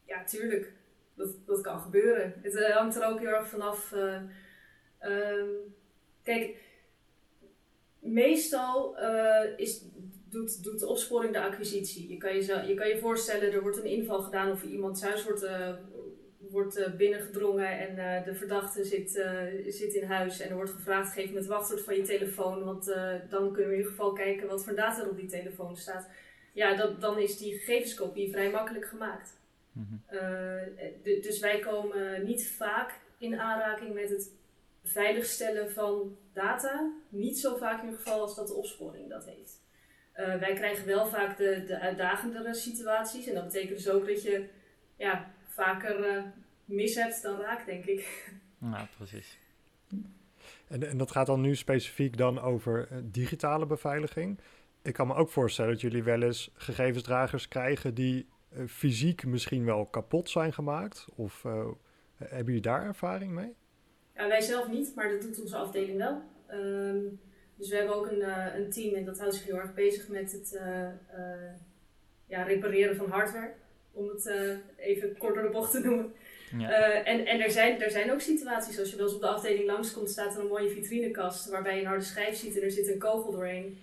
[0.06, 0.74] Ja, tuurlijk.
[1.18, 2.34] Dat, dat kan gebeuren.
[2.42, 3.94] Het hangt er ook heel erg vanaf.
[5.02, 5.76] Um,
[6.24, 6.58] kijk,
[8.00, 9.86] meestal uh, is,
[10.30, 12.10] doet, doet de opsporing de acquisitie.
[12.10, 15.24] Je kan je, je kan je voorstellen, er wordt een inval gedaan of iemands huis
[15.24, 15.50] wordt,
[16.38, 19.12] wordt binnengedrongen en de verdachte zit,
[19.68, 22.86] zit in huis en er wordt gevraagd, geef het wachtwoord van je telefoon, want
[23.30, 26.10] dan kunnen we in ieder geval kijken wat voor data er op die telefoon staat.
[26.54, 29.37] Ja, dat, dan is die gegevenskopie vrij makkelijk gemaakt.
[29.78, 30.02] Mm
[31.04, 34.32] dus wij komen niet vaak in aanraking met het
[34.84, 36.92] veiligstellen van data.
[37.10, 39.62] Niet zo vaak in ieder geval als dat de opsporing dat heeft.
[40.16, 43.28] Uh, wij krijgen wel vaak de, de uitdagendere situaties.
[43.28, 44.50] En dat betekent dus ook dat je
[44.98, 46.24] ja, vaker uh,
[46.66, 48.32] mis hebt dan raak, denk ik.
[48.62, 49.38] Ja, precies.
[50.68, 54.40] En, en dat gaat dan nu specifiek dan over eh, digitale beveiliging.
[54.82, 58.37] Ik kan me ook voorstellen dat jullie wel eens gegevensdragers krijgen die eh,
[58.68, 61.08] fysiek misschien wel kapot zijn gemaakt.
[61.16, 61.68] Of eh,
[62.18, 63.54] hebben jullie daar ervaring mee?
[64.16, 66.22] Ja, wij zelf niet, maar dat doet onze afdeling wel.
[66.48, 67.00] Ehm,
[67.56, 70.08] dus we hebben ook een, eh, een team en dat houdt zich heel erg bezig
[70.08, 71.54] met het eh, eh,
[72.28, 73.54] ja, repareren van hardware.
[73.92, 76.14] Om het eh, even kort door de bocht te noemen.
[76.58, 76.70] Ja.
[76.70, 79.28] Eh, en en er, zijn, er zijn ook situaties, als je wel eens op de
[79.28, 82.72] afdeling langskomt, staat er een mooie vitrinekast waarbij je een harde schijf ziet en er
[82.72, 83.78] zit een kogel doorheen.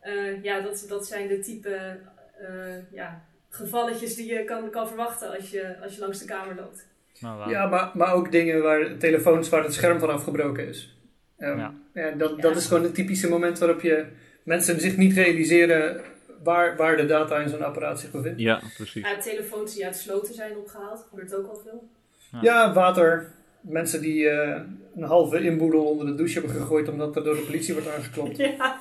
[0.00, 1.98] Eh, ja, dat, dat zijn de type
[2.38, 6.54] eh, ja, gevalletjes die je kan, kan verwachten als je, als je langs de kamer
[6.54, 6.86] loopt.
[7.20, 7.50] Nou.
[7.50, 10.96] Ja, maar, maar ook dingen waar telefoons waar het scherm van afgebroken is.
[11.38, 11.74] Ehm, Ja.
[11.94, 12.42] ja, dat, Ja.
[12.42, 14.04] dat is gewoon het typische moment waarop je
[14.42, 16.00] mensen zich niet realiseren
[16.42, 18.40] waar, waar de data in zo'n apparaat zich bevindt.
[18.40, 19.02] Ja, precies.
[19.08, 21.88] Ja, telefoons die uit sloten zijn opgehaald, gebeurt ook al veel.
[22.32, 22.38] Ja.
[22.42, 23.30] Ja, water.
[23.60, 24.60] Mensen die eh,
[24.96, 28.36] een halve inboedel onder de douche hebben gegooid omdat er door de politie wordt aangeklopt.
[28.36, 28.78] Ja.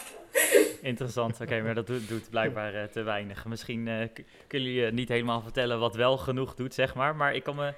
[0.81, 3.45] Interessant, oké, maar dat doet, doet blijkbaar eh, te weinig.
[3.45, 4.07] Misschien eh,
[4.47, 7.15] kunnen jullie niet helemaal vertellen wat wel genoeg doet, zeg maar.
[7.15, 7.73] Maar ik kan me,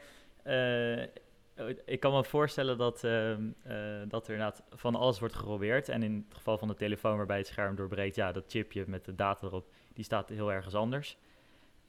[1.61, 5.89] eh, ik kan me voorstellen dat, ehm, eh, dat er inderdaad van alles wordt geprobeerd.
[5.89, 9.05] En in het geval van de telefoon waarbij het scherm doorbreekt, ja, dat chipje met
[9.05, 11.17] de data erop, die staat heel ergens anders.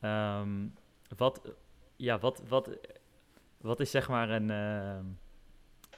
[0.00, 0.66] Ehm,
[1.16, 1.40] wat,
[1.96, 2.70] ja, wat, wat,
[3.62, 4.50] wat is zeg maar een...
[4.50, 5.04] ehm,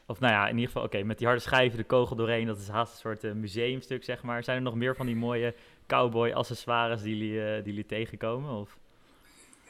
[0.06, 2.58] of nou ja, in ieder geval, oké, met die harde schijven, de kogel doorheen, dat
[2.58, 4.44] is haast een soort eh, museumstuk, zeg maar.
[4.44, 5.54] Zijn er nog meer van die mooie
[5.86, 8.50] cowboy-accessoires die jullie, eh, die jullie tegenkomen?
[8.50, 8.78] Of?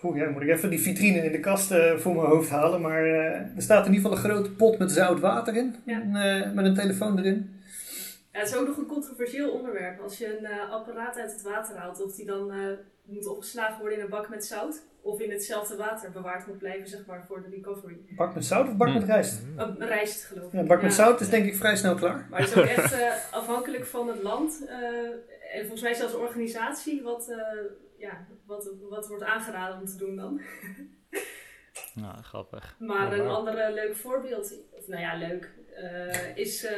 [0.02, 2.80] Oeh, ja, moet ik even die vitrine in de kast eh, voor mijn hoofd halen.
[2.80, 5.74] Maar eh, er staat in ieder geval een grote pot met zout water in.
[5.86, 6.00] Ja.
[6.00, 7.60] En, eh, met een telefoon erin.
[8.32, 10.00] Ja, het is ook nog een controversieel onderwerp.
[10.00, 12.58] Als je een eh, apparaat uit het water haalt, of die dan eh,
[13.04, 16.88] moet opgeslagen worden in een bak met zout, of in hetzelfde water bewaard moet blijven,
[16.88, 17.96] zeg maar, voor de recovery.
[18.16, 18.96] Bak met zout of bak Hmm.
[18.98, 19.42] met rijst?
[19.56, 20.60] Uh, rijst, geloof ik.
[20.60, 22.26] Ja, bak met zout is denk ik vrij snel klaar.
[22.30, 24.64] Maar het is ook echt eh, afhankelijk van het land.
[24.68, 24.78] eh,
[25.54, 27.38] en volgens mij zelfs de organisatie wat, eh,
[27.98, 30.40] ja, wat, wat wordt aangeraden om te doen dan.
[31.94, 32.76] Nou, grappig.
[32.78, 36.76] Maar een ander leuk voorbeeld, of nou ja, leuk, eh, is eh,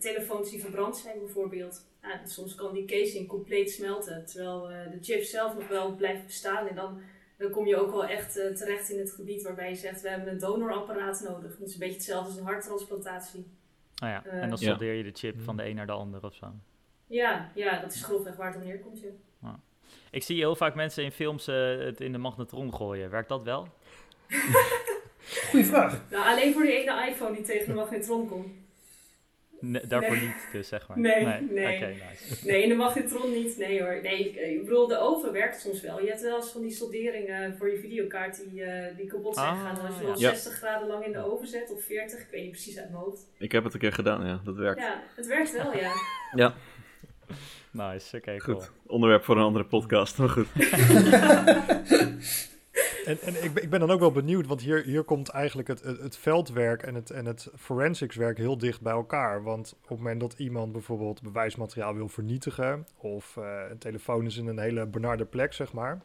[0.00, 1.86] telefoons die verbrand zijn bijvoorbeeld.
[2.02, 6.26] Ja, soms kan die casing compleet smelten, terwijl eh, de chip zelf nog wel blijft
[6.26, 6.66] bestaan.
[6.68, 7.00] En dan,
[7.38, 10.08] dan kom je ook wel echt eh, terecht in het gebied waarbij je zegt, we
[10.08, 11.58] hebben een donorapparaat nodig.
[11.58, 13.46] Dat is een beetje hetzelfde als een harttransplantatie.
[13.96, 14.68] Nou ja, Eh, en dan Ja.
[14.68, 16.46] soldeer je de chip van de een naar de ander of zo.
[17.06, 19.00] Ja, ja, dat is grofweg waar het om neerkomt.
[19.42, 19.60] Ja.
[20.10, 23.10] Ik zie heel vaak mensen in films eh, het in de magnetron gooien.
[23.10, 23.68] Werkt dat wel?
[25.50, 26.00] Goeie vraag.
[26.10, 28.52] Nou, alleen voor die ene iPhone die tegen de magnetron komt.
[29.88, 30.26] Daarvoor Nee.
[30.26, 30.98] niet, dus zeg maar.
[30.98, 31.76] Nee, nee.
[31.76, 32.46] Oké, nice.
[32.46, 33.58] Nee, in de magnetron niet.
[33.58, 33.98] Nee hoor.
[34.02, 36.00] Nee, ik, ik bedoel, de oven werkt soms wel.
[36.00, 39.46] Je hebt wel eens van die solderingen voor je videokaart die, eh, die kapot zijn
[39.46, 39.78] Ah, gegaan.
[39.78, 40.08] En Als je ja.
[40.10, 40.28] hem Ja.
[40.30, 43.02] 60 graden lang in de oven zet, of 40, ik weet niet precies uit mijn
[43.02, 43.26] hoofd.
[43.38, 44.40] Ik heb het een keer gedaan, ja.
[44.44, 44.80] Dat werkt.
[44.80, 45.92] Ja, het werkt wel, ja.
[46.34, 46.54] Ja,
[47.70, 48.58] Nice, oké, cool.
[48.60, 48.70] goed.
[48.86, 50.46] Onderwerp voor een andere podcast, maar goed.
[53.04, 55.80] En, en ik, ik ben dan ook wel benieuwd, want hier, hier komt eigenlijk het,
[55.82, 59.42] het, veldwerk en het, en het forensicswerk heel dicht bij elkaar.
[59.42, 64.36] Want op het moment dat iemand bijvoorbeeld bewijsmateriaal wil vernietigen, of eh, een telefoon is
[64.36, 66.00] in een hele benarde plek, zeg maar.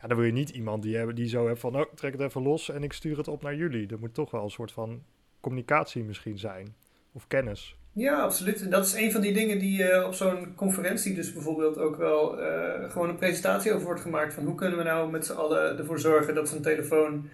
[0.00, 2.42] Ja, dan wil je niet iemand die, die zo heeft van, oh, trek het even
[2.42, 3.88] los en ik stuur het op naar jullie.
[3.88, 5.02] Er moet toch wel een soort van
[5.40, 6.74] communicatie misschien zijn,
[7.12, 7.76] of kennis.
[7.94, 8.62] Ja, absoluut.
[8.62, 11.96] En dat is een van die dingen die eh, op zo'n conferentie dus bijvoorbeeld ook
[11.96, 14.34] wel eh, gewoon een presentatie over wordt gemaakt.
[14.34, 17.28] Van hoe kunnen we nou met z'n allen ervoor zorgen dat zo'n telefoon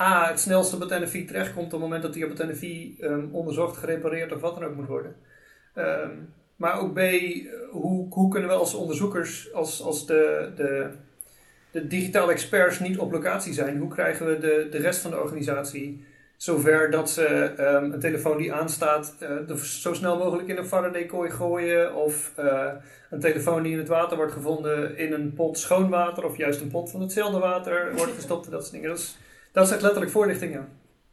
[0.00, 2.96] A, het snelst op het NFI terechtkomt op het moment dat hij op het NFI
[3.00, 5.16] ehm, onderzocht, gerepareerd of wat dan ook moet worden.
[5.74, 6.10] Ehm,
[6.56, 7.00] maar ook B,
[7.70, 10.90] hoe, hoe kunnen we als onderzoekers, als, als de, de,
[11.70, 15.20] de digitale experts niet op locatie zijn, hoe krijgen we de, de rest van de
[15.20, 16.04] organisatie
[16.36, 21.30] zover dat ze ehm, een telefoon die aanstaat eh, zo snel mogelijk in een Faraday-kooi
[21.30, 21.94] gooien.
[21.94, 22.72] Of eh,
[23.10, 26.24] een telefoon die in het water wordt gevonden in een pot schoon water.
[26.24, 28.88] Of juist een pot van hetzelfde water wordt gestopt en dat soort dingen.
[28.88, 29.16] Dat is,
[29.52, 30.68] dat is echt letterlijk voorlichting, ja.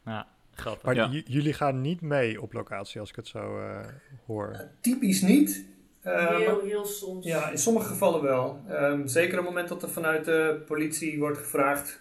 [0.06, 0.84] Ja, grappig.
[0.84, 1.10] Maar Ja.
[1.26, 3.80] jullie gaan niet mee op locatie, als ik het zo eh,
[4.26, 4.56] hoor.
[4.82, 5.66] Typisch niet.
[6.02, 7.26] Eh, maar- Heel, heel soms.
[7.26, 8.62] Ja, in sommige gevallen wel.
[8.70, 12.00] Ehm, zeker op het moment dat er vanuit de politie wordt gevraagd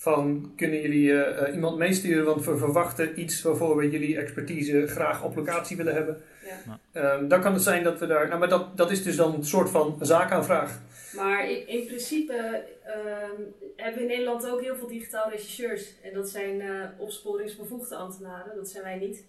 [0.00, 4.86] van kunnen jullie eh, eh, iemand meesturen, want we verwachten iets waarvoor we jullie expertise
[4.86, 6.22] graag op locatie willen hebben.
[6.44, 6.80] Ja.
[6.92, 9.34] Ehm, dan kan het zijn dat we daar, nou maar dat, dat is dus dan
[9.34, 10.80] een soort van zaakaanvraag.
[11.14, 13.40] Maar in, in principe ehm,
[13.76, 15.94] hebben we in Nederland ook heel veel digitaal rechercheurs.
[16.02, 19.24] En dat zijn eh, opsporingsbevoegde ambtenaren, dat zijn wij niet.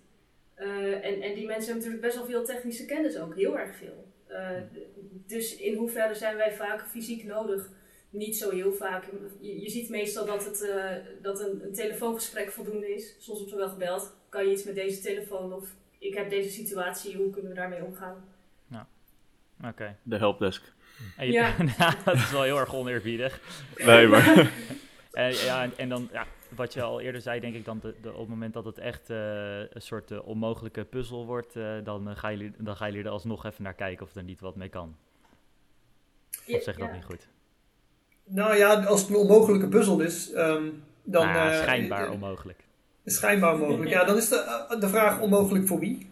[0.53, 0.67] Eh,
[1.05, 4.07] en, en die mensen hebben natuurlijk best wel veel technische kennis ook, heel erg veel.
[4.27, 4.49] Eh,
[5.27, 7.69] dus in hoeverre zijn wij vaak fysiek nodig?
[8.12, 9.06] Niet zo heel vaak.
[9.39, 13.15] Je, je ziet meestal dat, het, eh, dat een, een telefoongesprek voldoende is.
[13.19, 14.15] Soms wordt er wel gebeld.
[14.30, 15.54] Kan je iets met deze telefoon?
[15.54, 15.69] Of
[16.00, 18.24] ik heb deze situatie, hoe kunnen we daarmee omgaan?
[19.67, 19.95] Oké.
[20.04, 20.74] De helpdesk.
[21.17, 21.56] En je- Ja.
[21.78, 23.41] Ja, dat is wel heel erg oneerbiedig.
[23.78, 24.26] Nee, maar...
[25.12, 27.95] En, ja, en, en dan, ja, wat je al eerder zei, denk ik dan, de,
[28.02, 31.78] de- op het moment dat het echt eh, een soort eh, onmogelijke puzzel wordt, eh,
[31.84, 34.56] dan, gaan jullie, dan gaan jullie er alsnog even naar kijken of er niet wat
[34.56, 34.95] mee kan.
[36.32, 36.93] Of zeg je dat Ja.
[36.93, 37.28] niet goed?
[38.34, 40.63] Nou ja, als het een onmogelijke puzzel is, ehm,
[41.04, 41.26] dan...
[41.26, 42.60] Nou ja, eh, schijnbaar eh, onmogelijk.
[43.06, 43.89] Schijnbaar mogelijk.
[43.96, 44.36] Ja, dan is de,
[44.70, 46.10] eh, de vraag onmogelijk voor wie.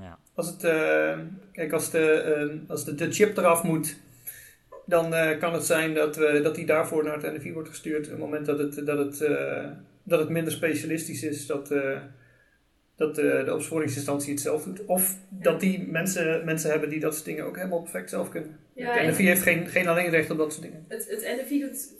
[0.00, 0.18] Ja.
[0.34, 1.18] Als, het, eh,
[1.52, 3.96] kijk, als, de, eh, als de, de chip eraf moet,
[4.86, 8.04] dan eh, kan het zijn dat, we, dat die daarvoor naar het NFI wordt gestuurd.
[8.04, 9.64] Op het moment dat het, dat het, eh,
[10.02, 11.98] dat het minder specialistisch is, dat, eh,
[13.02, 14.84] dat eh, de opsporingsinstantie het zelf doet.
[14.84, 18.56] Of dat die mensen, mensen hebben die dat soort dingen ook helemaal perfect zelf kunnen.
[18.74, 20.84] Ja, de en- NFI heeft geen, geen alleenrecht op dat soort dingen.
[20.88, 21.94] Het, het NFI doet,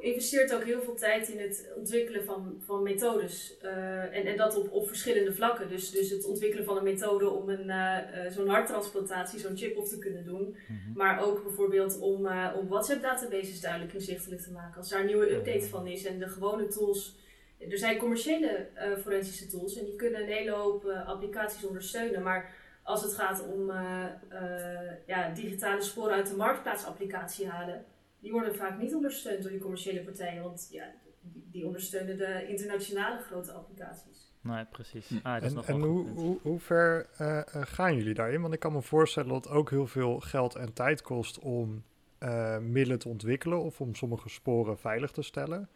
[0.00, 3.56] investeert ook heel veel tijd in het ontwikkelen van, van methodes.
[3.62, 5.68] Eh, en, en dat op, op verschillende vlakken.
[5.68, 9.86] Dus, dus het ontwikkelen van een methode om een, eh, zo'n harttransplantatie, zo'n chip op
[9.86, 10.56] te kunnen doen.
[10.68, 10.96] Mhm.
[10.98, 14.76] Maar ook bijvoorbeeld om, eh, om WhatsApp-databases duidelijk inzichtelijk te maken.
[14.76, 17.22] Als daar een nieuwe update van is en de gewone tools.
[17.70, 22.22] Er zijn commerciële eh, forensische tools en die kunnen een hele hoop eh, applicaties ondersteunen.
[22.22, 27.84] Maar als het gaat om eh, eh, ja, digitale sporen uit de marktplaatsapplicatie halen,
[28.20, 30.42] die worden vaak niet ondersteund door die commerciële partijen.
[30.42, 30.84] Want ja,
[31.20, 34.32] die, die ondersteunen de internationale grote applicaties.
[34.40, 35.10] Nee, precies.
[35.22, 37.06] Ah, dat is En, nog en hoe, hoe, hoe ver
[37.50, 38.40] gaan jullie daarin?
[38.40, 41.84] Want ik kan me voorstellen dat het ook heel veel geld en tijd kost om
[42.24, 45.68] eh, middelen te ontwikkelen of om sommige sporen veilig te stellen.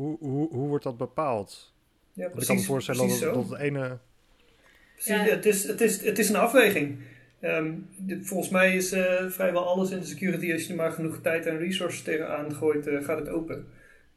[0.00, 1.72] Hoe, hoe, hoe wordt dat bepaald?
[2.12, 3.98] Ja, ik kan me voorstellen dat, het- dat het ene...
[4.94, 5.22] Precies, Ja.
[5.22, 6.98] het, is, het, is, het is een afweging.
[7.40, 10.92] Ehm, dit- volgens mij is eh, vrijwel alles in de security, als je er maar
[10.92, 13.66] genoeg tijd en resources tegenaan gooit, eh, gaat het open.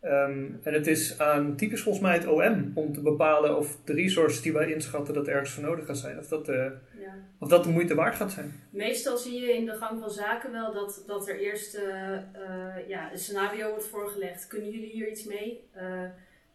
[0.03, 3.93] Ehm, en het is aan typisch volgens mij het OM om te bepalen of de
[3.93, 6.55] resources die wij inschatten dat ergens voor nodig gaan zijn, of dat, eh,
[6.99, 7.15] Ja.
[7.39, 8.53] of dat de moeite waard gaat zijn.
[8.69, 12.87] Meestal zie je in de gang van zaken wel dat, dat er eerst eh, eh,
[12.87, 14.47] ja, een scenario wordt voorgelegd.
[14.47, 15.69] Kunnen jullie hier iets mee?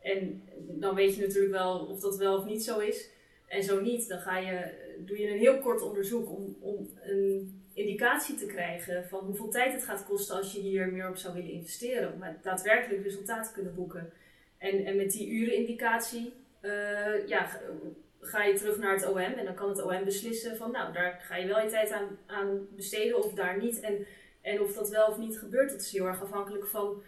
[0.02, 3.10] En dan weet je natuurlijk wel of dat wel of niet zo is.
[3.46, 4.70] En zo niet, dan ga je,
[5.06, 9.72] doe je een heel kort onderzoek om, om een indicatie te krijgen van hoeveel tijd
[9.72, 12.12] het gaat kosten als je hier meer op zou willen investeren.
[12.12, 14.12] Om daadwerkelijk resultaten te kunnen boeken.
[14.58, 17.60] En, en met die urenindicatie eh, ja,
[18.20, 21.20] ga- je terug naar het OM en dan kan het OM beslissen van nou, daar
[21.22, 23.80] ga je wel je tijd aan, aan besteden of daar niet.
[23.80, 24.06] En,
[24.40, 27.02] en of dat wel of niet gebeurt, dat is heel erg afhankelijk van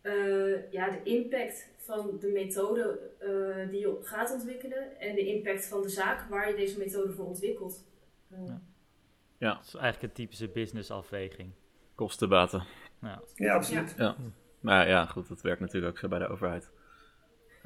[0.00, 5.66] eh, ja, de impact van de methode eh, die je gaat ontwikkelen en de impact
[5.66, 7.84] van de zaak waar je deze methode voor ontwikkelt.
[9.38, 9.54] Ja.
[9.54, 11.50] Dat is eigenlijk een typische business afweging.
[11.94, 12.64] Kostenbaten.
[13.02, 13.22] Ja.
[13.34, 13.96] Ja, absoluut.
[14.60, 16.70] Maar ja, goed, dat werkt natuurlijk ook zo bij de overheid.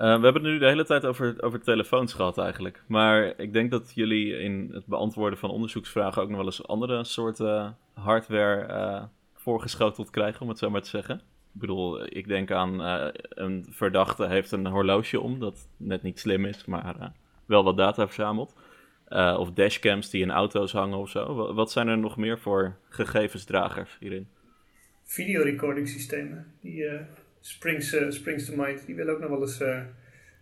[0.01, 2.83] Eh, we hebben het nu de hele tijd over, over telefoons gehad eigenlijk.
[2.87, 7.05] Maar ik denk dat jullie in het beantwoorden van onderzoeksvragen ook nog wel eens andere
[7.05, 9.03] soorten hardware eh,
[9.35, 11.15] voorgeschoteld krijgen, om het zo maar te zeggen.
[11.55, 16.19] Ik bedoel, ik denk aan eh, een verdachte heeft een horloge om, dat net niet
[16.19, 17.13] slim is, maar
[17.47, 18.55] wel wat data verzamelt.
[19.11, 21.35] Eh, of dashcams die in auto's hangen of zo.
[21.35, 24.29] Wa- Wat zijn er nog meer voor gegevensdragers hierin?
[25.05, 27.01] Videorecording systemen, die eh,
[27.41, 29.81] springs, eh, springs to mind, die willen ook nog wel eens eh,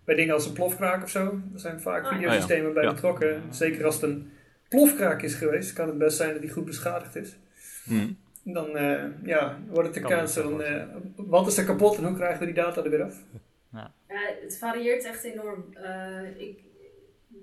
[0.05, 1.41] bij dingen als een plofkraak of zo.
[1.55, 2.17] Er zijn vaak Ah, ja.
[2.17, 2.93] videosystemen bij Ja.
[2.93, 3.43] betrokken.
[3.51, 4.31] Zeker als het een
[4.69, 7.37] plofkraak is geweest, kan het best zijn dat die goed beschadigd is.
[7.85, 8.09] Hm.
[8.45, 10.85] Dan eh, ja, wordt het de kans van eh,
[11.17, 13.17] wat is er kapot en hoe krijgen we die data er weer af?
[13.73, 13.93] Ja,
[14.43, 15.65] het varieert echt enorm.
[15.75, 16.59] Eh, ik,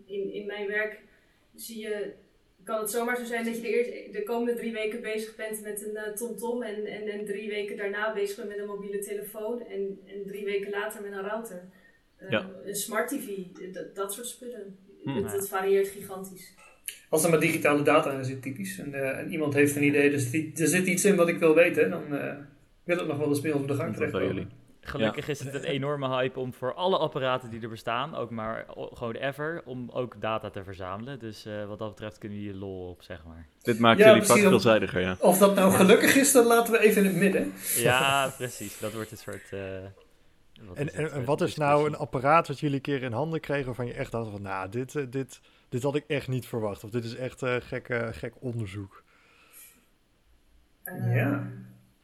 [0.05, 1.01] in, in mijn werk
[1.55, 2.13] zie je,
[2.63, 5.61] kan het zomaar zo zijn dat je de, eerste, de komende drie weken bezig bent
[5.61, 8.99] met een eh, TomTom en, en, en drie weken daarna bezig bent met een mobiele
[8.99, 11.63] telefoon en, en drie weken later met een router.
[12.15, 12.49] Eh, Ja.
[12.65, 13.27] Een smart TV,
[13.71, 14.77] dat, dat soort spullen.
[15.03, 15.23] Hmm.
[15.23, 16.53] het, het varieert gigantisch.
[17.09, 20.09] Als er maar digitale data in zit, typisch, en, eh, en iemand heeft een idee,
[20.09, 22.35] dus die, er zit iets in wat ik wil weten, dan eh,
[22.83, 24.51] wil het nog wel eens meer over de gang dat terechtkomen.
[24.87, 28.65] Gelukkig is het een enorme hype om voor alle apparaten die er bestaan, ook maar
[28.93, 31.19] gewoon ever, om ook data te verzamelen.
[31.19, 33.47] Dus eh, wat dat betreft kunnen jullie lol op, zeg maar.
[33.61, 35.15] Dit maakt Ja, jullie vak veelzijdiger, ja.
[35.19, 37.53] Of dat nou gelukkig is, dat laten we even in het midden.
[37.75, 38.79] Ja, precies.
[38.79, 39.51] Dat wordt een soort...
[39.51, 39.59] eh,
[40.61, 43.65] wat En, en, wat is nou een apparaat wat jullie een keer in handen kregen
[43.65, 46.83] waarvan je echt dacht van, nou, dit, eh, dit, dit had ik echt niet verwacht.
[46.83, 49.03] Of dit is echt eh, gek, gek onderzoek.
[51.13, 51.47] Ja.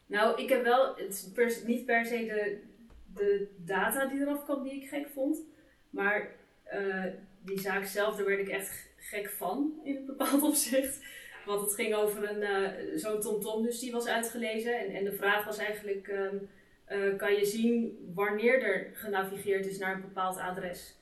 [0.06, 2.62] Nou, ik heb wel, het is per- niet per se de,
[3.14, 5.38] de data die eraf kwam die ik gek vond.
[5.90, 6.30] Maar
[6.64, 7.04] eh,
[7.44, 11.04] die zaak zelf, daar werd ik echt gek van in een bepaald opzicht.
[11.46, 14.78] Want het ging over een, eh, zo'n TomTom dus die was uitgelezen.
[14.78, 16.36] En, en de vraag was eigenlijk, ehm,
[16.84, 21.00] eh, kan je zien wanneer er genavigeerd is naar een bepaald adres?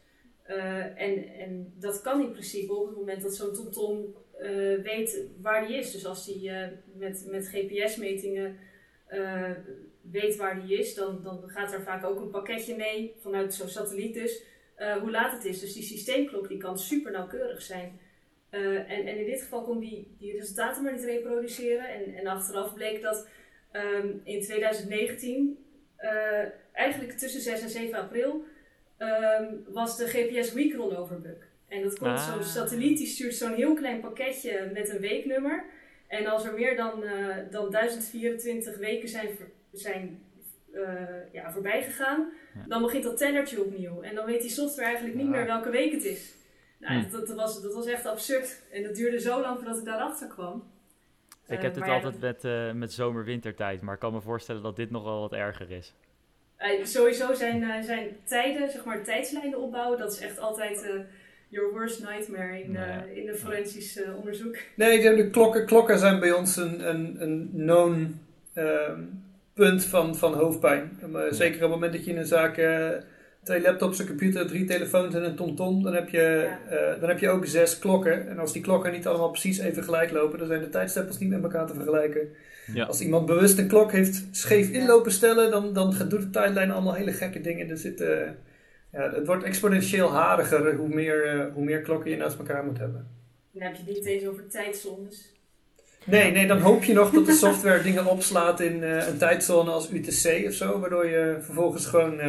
[0.96, 4.14] en, en dat kan in principe op het moment dat zo'n TomTom
[4.82, 5.92] weet waar die is.
[5.92, 6.50] Dus als die
[6.94, 8.58] met, met GPS-metingen
[10.10, 13.68] weet waar die is, dan, dan gaat er vaak ook een pakketje mee vanuit zo'n
[13.68, 14.42] satelliet dus,
[15.00, 15.60] hoe laat het is.
[15.60, 18.00] Dus die systeemklok die kan super nauwkeurig zijn.
[18.50, 21.88] en, en in dit geval kon die, die resultaten maar niet reproduceren.
[21.88, 23.28] En, en achteraf bleek dat
[23.70, 25.58] Ehm, in 2019,
[25.98, 28.44] uh, eh, eigenlijk tussen 6 en 7 april,
[28.98, 31.48] um, was de GPS Week Rollover bug.
[31.68, 32.32] En dat komt ah.
[32.32, 35.64] zo'n satelliet, die stuurt zo'n heel klein pakketje met een weeknummer.
[36.06, 39.28] En als er meer dan, uh, dan 1024 weken zijn,
[39.72, 40.22] zijn
[40.74, 42.32] uh, ja, voorbij gegaan,
[42.68, 44.02] dan begint dat tellertje opnieuw.
[44.02, 46.34] En dan weet die software eigenlijk niet meer welke week het is.
[46.78, 48.62] Nou, dat, dat, was, dat was echt absurd.
[48.72, 50.62] En dat duurde zo lang voordat ik daarachter kwam.
[51.46, 54.76] Ik heb het eh, altijd met, uh, met zomer-wintertijd, maar ik kan me voorstellen dat
[54.76, 55.94] dit nogal wat erger is.
[56.58, 60.88] Uh, sowieso zijn, zijn tijden, zeg maar tijdslijnen opbouwen, dat is echt altijd
[61.48, 62.76] your worst nightmare in,
[63.14, 64.56] in de forensisch onderzoek.
[64.74, 68.20] Nee, de, klokken, klokken zijn bij ons een, een, een known
[68.52, 69.02] ehm,
[69.60, 70.98] punt van, van hoofdpijn.
[71.30, 72.54] Zeker op het moment dat je in een zaak
[73.42, 77.18] twee laptops, een computer, drie telefoons en een tomtom, dan heb, je, uh, dan heb
[77.18, 78.28] je ook zes klokken.
[78.28, 81.30] En als die klokken niet allemaal precies even gelijk lopen, dan zijn de tijdstempels niet
[81.30, 82.28] met elkaar te vergelijken.
[82.74, 82.84] Ja.
[82.84, 86.94] Als iemand bewust een klok heeft scheef inlopen stellen, dan, dan doet de tijdlijn allemaal
[86.94, 87.68] hele gekke dingen.
[87.68, 88.08] Er zit, uh,
[88.92, 92.78] ja, het wordt exponentieel hariger hoe meer, uh, hoe meer klokken je naast elkaar moet
[92.78, 93.06] hebben.
[93.52, 95.39] Dan heb je niet eens over tijdzones.
[96.04, 99.90] Nee, nee, dan hoop je nog dat de software dingen opslaat in een tijdzone als
[99.90, 102.20] UTC of zo, waardoor je vervolgens gewoon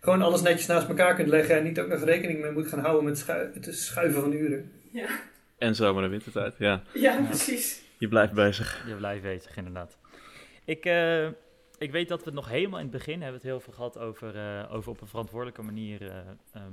[0.00, 2.78] gewoon alles netjes naast elkaar kunt leggen en niet ook nog rekening mee moet gaan
[2.78, 3.26] houden met
[3.66, 4.72] het schuiven van uren.
[4.90, 5.08] Ja.
[5.58, 6.82] En zomer en wintertijd, ja.
[6.94, 7.82] Ja, precies.
[7.98, 8.84] Je blijft bezig.
[8.86, 9.98] Je blijft bezig, inderdaad.
[10.64, 11.26] Ik, uh,
[11.78, 13.98] ik weet dat we het nog helemaal in het begin hebben het heel veel gehad
[13.98, 16.12] over, uh, over op een verantwoordelijke manier uh,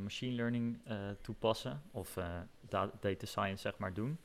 [0.04, 0.78] machine learning
[1.21, 2.17] toepassen of
[2.99, 4.17] data science zeg maar doen.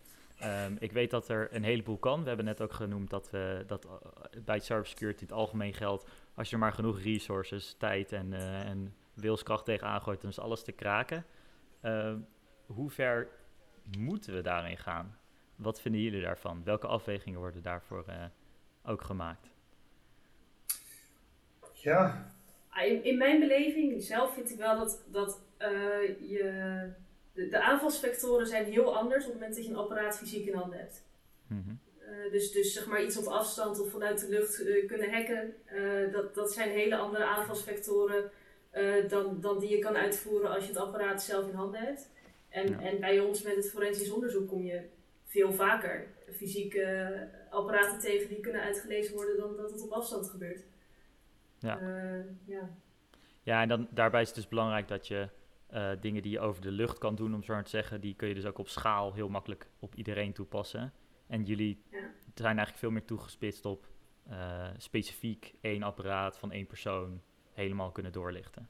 [0.45, 2.21] Um, ik weet dat er een heleboel kan.
[2.23, 3.87] We hebben net ook genoemd dat, we, dat
[4.45, 8.95] bij cybersecurity het algemeen geldt als je er maar genoeg resources, tijd en, uh, en
[9.15, 11.25] wilskracht tegenaan gooit, dan is alles te kraken.
[11.83, 12.15] Uh,
[12.67, 13.29] hoe ver
[13.99, 15.19] moeten we daarin gaan?
[15.57, 16.65] Wat vinden jullie daarvan?
[16.65, 18.25] Welke afwegingen worden daarvoor uh,
[18.85, 19.51] ook gemaakt?
[21.73, 22.33] Ja.
[22.69, 25.41] Ah, in, in, mijn beleving zelf vind ik wel dat, dat
[26.29, 26.93] je,
[27.41, 30.55] de, de, aanvalsvectoren zijn heel anders op het moment dat je een apparaat fysiek in
[30.55, 31.03] handen hebt.
[31.47, 31.79] Mm -hmm.
[31.99, 35.55] Eh, dus, dus zeg maar iets op afstand of vanuit de lucht uh, kunnen hacken.
[35.73, 38.31] Uh, dat, dat zijn hele andere aanvalsvectoren
[39.09, 42.11] dan, dan die je kan uitvoeren als je het apparaat zelf in handen hebt.
[42.49, 44.83] En, en bij ons met het forensisch onderzoek kom je
[45.25, 50.61] veel vaker fysieke apparaten tegen die kunnen uitgelezen worden dan dat het op afstand gebeurt.
[51.59, 51.79] Ja,
[52.45, 52.71] ja.
[53.43, 55.29] ja en dan, daarbij is het dus belangrijk dat je
[56.01, 58.29] dingen die je over de lucht kan doen, om zo maar te zeggen, die kun
[58.29, 60.93] je dus ook op schaal heel makkelijk op iedereen toepassen.
[61.27, 61.99] En jullie ja.
[62.35, 63.87] zijn eigenlijk veel meer toegespitst op
[64.31, 67.21] uh, specifiek één apparaat van één persoon
[67.53, 68.69] helemaal kunnen doorlichten.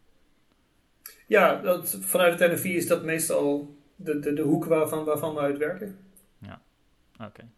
[1.27, 5.41] Ja, dat, vanuit het NFI is dat meestal de, de, de hoek waarvan, waarvan we
[5.41, 5.99] uitwerken.
[6.39, 6.63] Ja,
[7.25, 7.49] oké.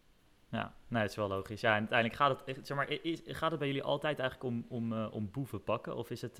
[0.49, 1.61] Ja, nee, dat is wel logisch.
[1.61, 4.65] Ja, en uiteindelijk gaat het, zeg maar, is, gaat het bij jullie altijd eigenlijk om,
[4.69, 5.95] om, uh, om boeven pakken?
[5.95, 6.39] Of is het,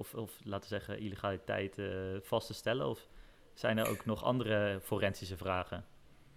[0.00, 1.88] of, of laten we zeggen, illegaliteit uh,
[2.22, 2.86] vast te stellen?
[2.86, 3.08] Of
[3.54, 5.84] zijn er ook nog andere forensische vragen?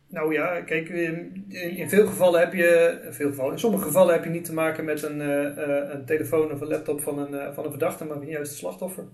[0.08, 4.13] Nou ja, kijk, in, in, veel gevallen heb je, in, veel gevallen, in sommige gevallen
[4.13, 7.34] heb je niet te maken met een, uh, een telefoon of een laptop van een,
[7.34, 9.08] uh, van een verdachte, maar juist een slachtoffer.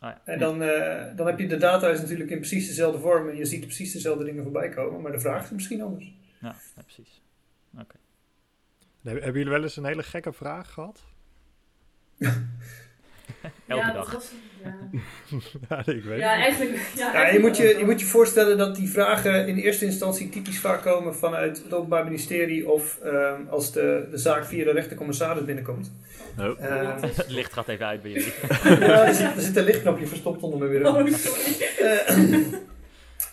[0.00, 0.20] Ah, ja.
[0.24, 3.36] En dan, uh, dan heb je de data is natuurlijk in precies dezelfde vorm en
[3.36, 6.12] je ziet precies dezelfde dingen voorbij komen, maar de vraag is misschien anders.
[6.40, 7.22] Ja, ja precies.
[7.78, 7.96] Oké.
[9.02, 11.04] Hebben jullie wel eens een hele gekke vraag gehad?
[13.66, 14.12] Elke ja, dag.
[14.12, 14.30] Was,
[14.62, 14.74] ja.
[15.68, 16.78] ja, ik weet ja, eigenlijk.
[16.96, 20.28] Ja, ja, je, moet je, je moet je voorstellen dat die vragen in eerste instantie
[20.28, 24.72] typisch vaak komen vanuit het Openbaar Ministerie of um, als de, de zaak via de
[24.72, 25.92] rechtercommissaris binnenkomt.
[26.38, 26.60] Oh.
[26.60, 28.32] Uh, het licht gaat even uit bij jullie.
[28.86, 31.10] ja, er zit, er zit een lichtknopje verstopt onder mijn bureau.
[31.10, 31.56] Oh, sorry.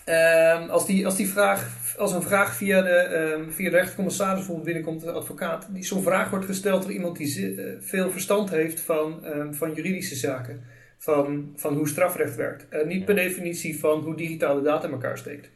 [0.08, 4.36] Uh, als, die, als die vraag als een vraag via de, um, via de rechtercommissaris
[4.36, 8.50] bijvoorbeeld binnenkomt, de advocaat, die zo'n vraag wordt gesteld door iemand die uh, veel verstand
[8.50, 10.62] heeft van, um, van juridische zaken,
[10.98, 12.66] van, van hoe strafrecht werkt.
[12.70, 13.04] Uh, niet ja.
[13.04, 15.50] per definitie van hoe digitale data in elkaar steekt.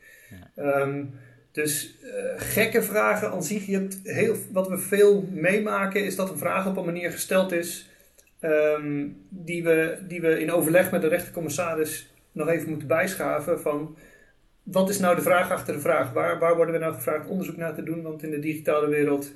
[0.55, 0.81] Ja.
[0.81, 1.15] Um,
[1.53, 6.31] dus uh, gekke vragen aan zich, je hebt heel, wat we veel meemaken, is dat
[6.31, 7.91] een vraag op een manier gesteld is
[9.29, 13.97] die, we, die we in overleg met de rechtercommissaris nog even moeten bijschaven van
[14.67, 16.13] wat is nou de vraag achter de vraag?
[16.13, 18.03] Waar, waar worden we nou gevraagd onderzoek naar te doen?
[18.03, 19.33] Want in de digitale wereld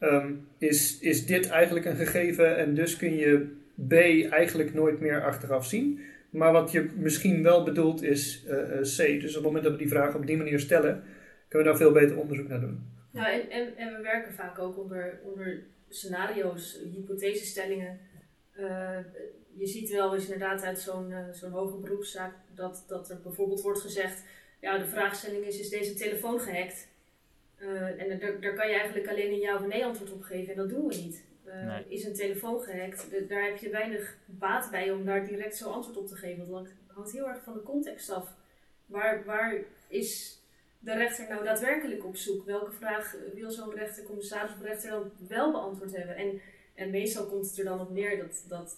[0.00, 3.92] um, is, is dit eigenlijk een gegeven en dus kun je B
[4.32, 6.00] eigenlijk nooit meer achteraf zien.
[6.30, 9.20] Maar wat je misschien wel bedoelt is uh, C.
[9.20, 11.04] Dus op het moment dat we die vraag op die manier stellen,
[11.48, 12.90] kunnen we daar veel beter onderzoek naar doen.
[13.10, 17.98] Nou, en, en, we werken vaak ook onder, onder scenario's, hypothesestellingen.
[18.58, 18.98] Uh,
[19.54, 23.80] je ziet wel eens inderdaad uit zo'n zo'n hoge beroepszaak dat, dat er bijvoorbeeld wordt
[23.80, 24.22] gezegd:
[24.62, 26.88] ja, de vraagstelling is: is deze telefoon gehackt?
[27.58, 30.52] Uh, en daar, daar kan je eigenlijk alleen een ja of nee antwoord op geven
[30.52, 31.24] en dat doen we niet.
[31.44, 31.84] Nee.
[31.88, 33.10] Is een telefoon gehackt?
[33.10, 36.48] De, daar heb je weinig baat bij om daar direct zo antwoord op te geven.
[36.48, 38.34] Want dat hangt heel erg van de context af.
[38.86, 39.58] Waar, waar
[39.88, 40.40] is
[40.78, 42.44] de rechter nou daadwerkelijk op zoek?
[42.44, 46.16] Welke vraag wil zo'n rechter, commissaris of rechter dan wel beantwoord hebben?
[46.16, 46.40] En,
[46.74, 48.76] en meestal komt het er dan op neer dat, dat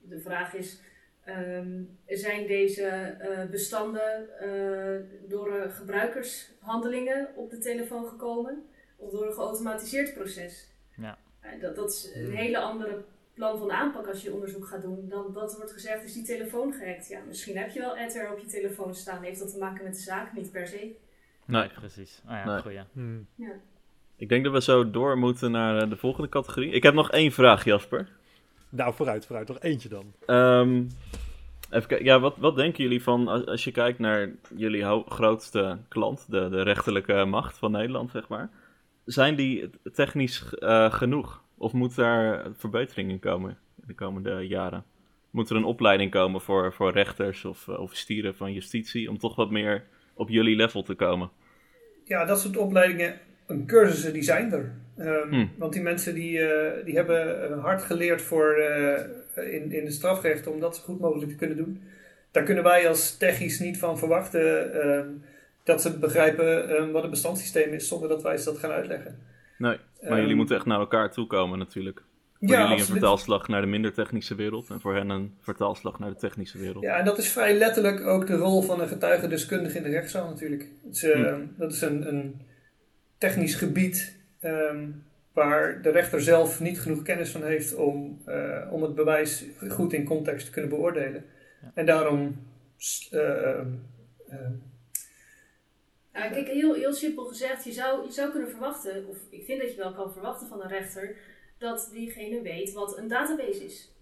[0.00, 0.80] de vraag is:
[1.28, 8.62] um, zijn deze uh, bestanden uh, door gebruikershandelingen op de telefoon gekomen
[8.96, 10.68] of door een geautomatiseerd proces?
[10.96, 11.18] Ja.
[11.44, 13.04] Uh, dat, dat is een hele andere
[13.34, 15.08] plan van aanpak als je onderzoek gaat doen.
[15.08, 17.08] Dan dat wordt gezegd: is die telefoon gehackt?
[17.08, 19.22] Ja, misschien heb je wel Ether op je telefoon staan.
[19.22, 20.32] Heeft dat te maken met de zaak?
[20.32, 20.96] Niet per se.
[21.44, 21.68] Nee.
[21.68, 22.22] Precies.
[22.24, 22.60] Oh ja, Nee.
[22.62, 22.80] goeie.
[22.92, 23.26] Hmm.
[23.34, 23.52] Ja.
[24.16, 26.72] Ik denk dat we zo door moeten naar eh, de volgende categorie.
[26.72, 28.08] Ik heb nog één vraag, Jasper.
[28.72, 29.48] Nou, vooruit, vooruit.
[29.48, 30.12] Nog eentje dan.
[30.26, 30.84] Ehm,
[31.70, 32.04] even kijken.
[32.04, 36.48] Ja, wat, wat denken jullie van, als, als je kijkt naar jullie grootste klant, de,
[36.48, 38.50] de rechterlijke macht van Nederland, zeg maar.
[39.04, 41.42] Zijn die technisch eh, genoeg?
[41.58, 44.84] Of moet daar verbetering in komen in de komende jaren?
[45.30, 49.36] Moet er een opleiding komen voor, voor rechters of uh, officieren van justitie om toch
[49.36, 51.30] wat meer op jullie level te komen?
[52.04, 53.20] Ja, dat soort opleidingen
[53.52, 54.72] en cursussen die zijn er.
[54.98, 55.50] Um, Hmm.
[55.56, 56.48] Want die mensen die, uh,
[56.84, 61.30] die hebben hard geleerd voor, uh, in, in de strafrecht om dat zo goed mogelijk
[61.30, 61.82] te kunnen doen.
[62.30, 65.22] Daar kunnen wij als technisch niet van verwachten um,
[65.64, 69.18] dat ze begrijpen um, wat een bestandssysteem is zonder dat wij ze dat gaan uitleggen.
[69.58, 69.76] Nee,
[70.08, 72.02] maar jullie moeten echt naar elkaar toe komen natuurlijk.
[72.38, 72.88] Voor ja, jullie absoluut.
[72.88, 76.58] een vertaalslag naar de minder technische wereld en voor hen een vertaalslag naar de technische
[76.58, 76.84] wereld.
[76.84, 80.28] Ja, en dat is vrij letterlijk ook de rol van een getuigendeskundige in de rechtszaal
[80.28, 80.68] natuurlijk.
[80.84, 81.54] Het is, uh, Hmm.
[81.56, 82.40] Dat is een, een
[83.22, 88.82] technisch gebied um, waar de rechter zelf niet genoeg kennis van heeft om, uh, om
[88.82, 91.24] het bewijs goed in context te kunnen beoordelen.
[91.62, 91.70] Ja.
[91.74, 92.46] En daarom.
[93.12, 93.60] Uh,
[96.12, 99.60] ja, kijk, heel, heel simpel gezegd, je zou, je zou kunnen verwachten, of ik vind
[99.60, 101.16] dat je wel kan verwachten van een rechter,
[101.58, 103.92] dat diegene weet wat een database is.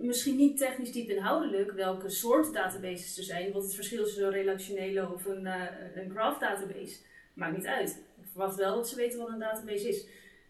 [0.00, 4.26] Misschien niet technisch diep inhoudelijk welke soort databases er zijn, wat het verschil is tussen
[4.26, 5.62] een relationele of een, uh,
[5.94, 6.96] een graph database.
[7.34, 8.04] Maakt niet uit.
[8.36, 10.06] Verwacht wel dat ze weten wat een database is.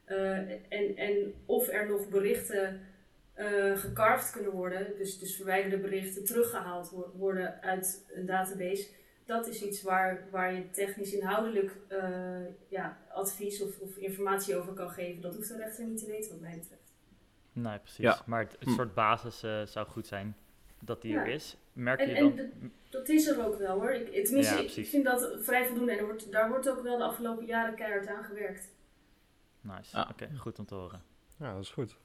[0.07, 2.80] Uh, en, en of er nog berichten
[3.37, 8.89] uh, gecarved kunnen worden, dus, dus verwijderde berichten teruggehaald wo worden uit een database,
[9.24, 14.72] dat is iets waar, waar je technisch inhoudelijk uh, ja, advies of, of, informatie over
[14.72, 15.22] kan geven.
[15.22, 16.93] Dat hoeft de rechter niet te weten, wat mij betreft.
[17.53, 18.05] Nee, precies.
[18.05, 18.22] Ja.
[18.26, 18.74] Maar het, het Hm.
[18.74, 20.37] soort basis uh, zou goed zijn
[20.87, 21.20] dat die Ja.
[21.20, 21.57] er is.
[21.72, 22.51] Merk En, je en dan...
[22.91, 23.91] dat is er ook wel hoor.
[23.91, 26.99] Ik, tenminste, Ja, ik vind dat vrij voldoende en er wordt, daar wordt ook wel
[26.99, 28.68] de afgelopen jaren keihard aan gewerkt.
[29.61, 31.03] Nice, oké, goed om te horen.
[31.39, 31.97] Ja, dat is goed.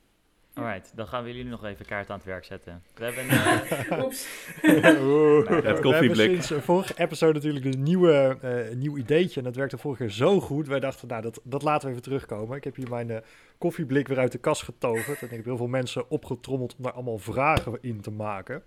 [0.53, 2.83] Alright, dan gaan we jullie nog even kaart aan het werk zetten.
[2.95, 4.27] We hebben uh, Oeps.
[4.63, 5.47] Oeh.
[5.47, 6.29] Het We hebben koffieblik.
[6.29, 9.39] sinds de vorige episode natuurlijk een nieuwe, uh, een nieuw ideetje.
[9.39, 10.67] En dat werkte vorige keer zo goed.
[10.67, 12.57] Wij dachten, nou, dat, dat laten we even terugkomen.
[12.57, 13.17] Ik heb hier mijn uh,
[13.57, 15.19] koffieblik weer uit de kast getoverd.
[15.19, 18.63] En ik heb heel veel mensen opgetrommeld om daar allemaal vragen in te maken.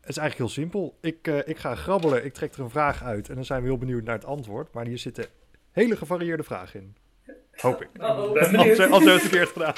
[0.00, 0.98] Het is eigenlijk heel simpel.
[1.00, 3.28] Ik, uh, ik ga grabbelen, ik trek er een vraag uit.
[3.28, 4.72] En dan zijn we heel benieuwd naar het antwoord.
[4.72, 5.26] Maar hier zitten
[5.70, 6.96] hele gevarieerde vragen in.
[7.60, 7.88] Hoop ik.
[8.00, 8.32] Uh-oh.
[8.32, 9.74] Ben Als we als we het verkeerd gedaan.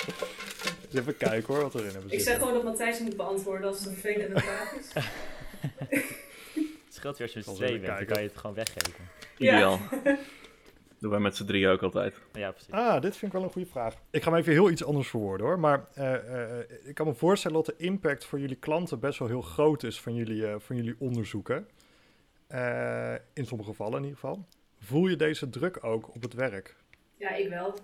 [0.90, 3.78] Dus even kijken hoor, wat erin hebben Ik zeg gewoon dat Matthijs moet beantwoorden als
[3.78, 4.92] het een vervelende vraag is.
[6.84, 9.04] het scheelt je als je met z'n tweeën bent, dan kan je het gewoon weggeven.
[9.36, 9.54] Ja.
[9.54, 9.80] Ideaal.
[11.00, 12.14] Doen wij met z'n drieën ook altijd.
[12.32, 12.72] Ja, precies.
[12.72, 13.94] Ah, dit vind ik wel een goede vraag.
[14.10, 15.58] Ik ga hem even heel iets anders verwoorden hoor.
[15.58, 19.28] Maar uh, uh, ik kan me voorstellen dat de impact voor jullie klanten best wel
[19.28, 21.68] heel groot is van jullie, uh, van jullie onderzoeken.
[22.50, 24.46] Eh, in sommige gevallen in ieder geval.
[24.78, 26.76] Voel je deze druk ook op het werk?
[27.16, 27.74] Ja, ik wel.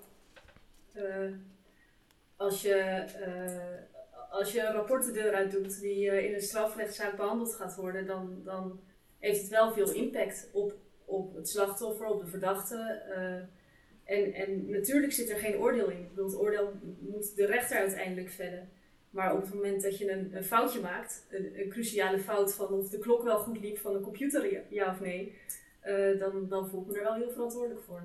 [2.37, 6.41] Als, je, uh, als je een rapport de deur uit doet die uh, in een
[6.41, 8.81] strafrechtszaak behandeld gaat worden, dan, dan
[9.19, 10.75] heeft het wel veel impact op,
[11.05, 13.03] op het slachtoffer, op de verdachte.
[13.09, 16.09] Uh, en, en natuurlijk zit er geen oordeel in.
[16.09, 18.69] Bedoel, het oordeel moet de rechter uiteindelijk vellen.
[19.11, 22.89] Maar op het moment dat je een, een foutje maakt, een, cruciale fout van of
[22.89, 25.39] de klok wel goed liep van een computer, ja, of nee,
[26.19, 28.03] dan, dan voel ik me er wel heel verantwoordelijk voor.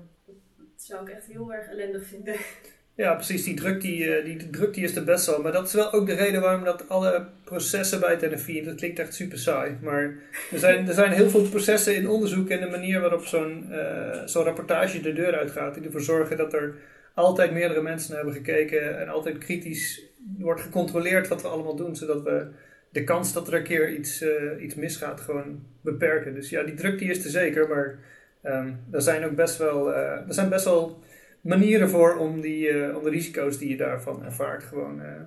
[0.56, 2.36] Dat zou ik echt heel erg ellendig vinden.
[2.94, 3.44] Ja, precies.
[3.44, 5.42] Die druk, die, die, die druk die is er best wel.
[5.42, 8.74] Maar dat is wel ook de reden waarom dat alle processen bij het NFI, dat
[8.74, 9.76] klinkt echt super saai.
[9.82, 10.14] Maar
[10.52, 14.22] er zijn, er zijn heel veel processen in onderzoek en de manier waarop zo'n uh,
[14.24, 15.74] zo'n rapportage de deur uitgaat.
[15.74, 16.74] Die ervoor zorgen dat er
[17.14, 20.02] altijd meerdere mensen hebben gekeken en altijd kritisch
[20.38, 21.96] wordt gecontroleerd wat we allemaal doen.
[21.96, 22.46] Zodat we
[22.90, 26.34] de kans dat er een keer iets, eh, iets misgaat gewoon beperken.
[26.34, 27.98] Dus ja, die druk die is er zeker, maar
[28.42, 31.02] ehm, er zijn ook best wel, eh, er zijn best wel
[31.42, 35.20] manieren voor om, die, eh, om de risico's die je daarvan ervaart gewoon eh,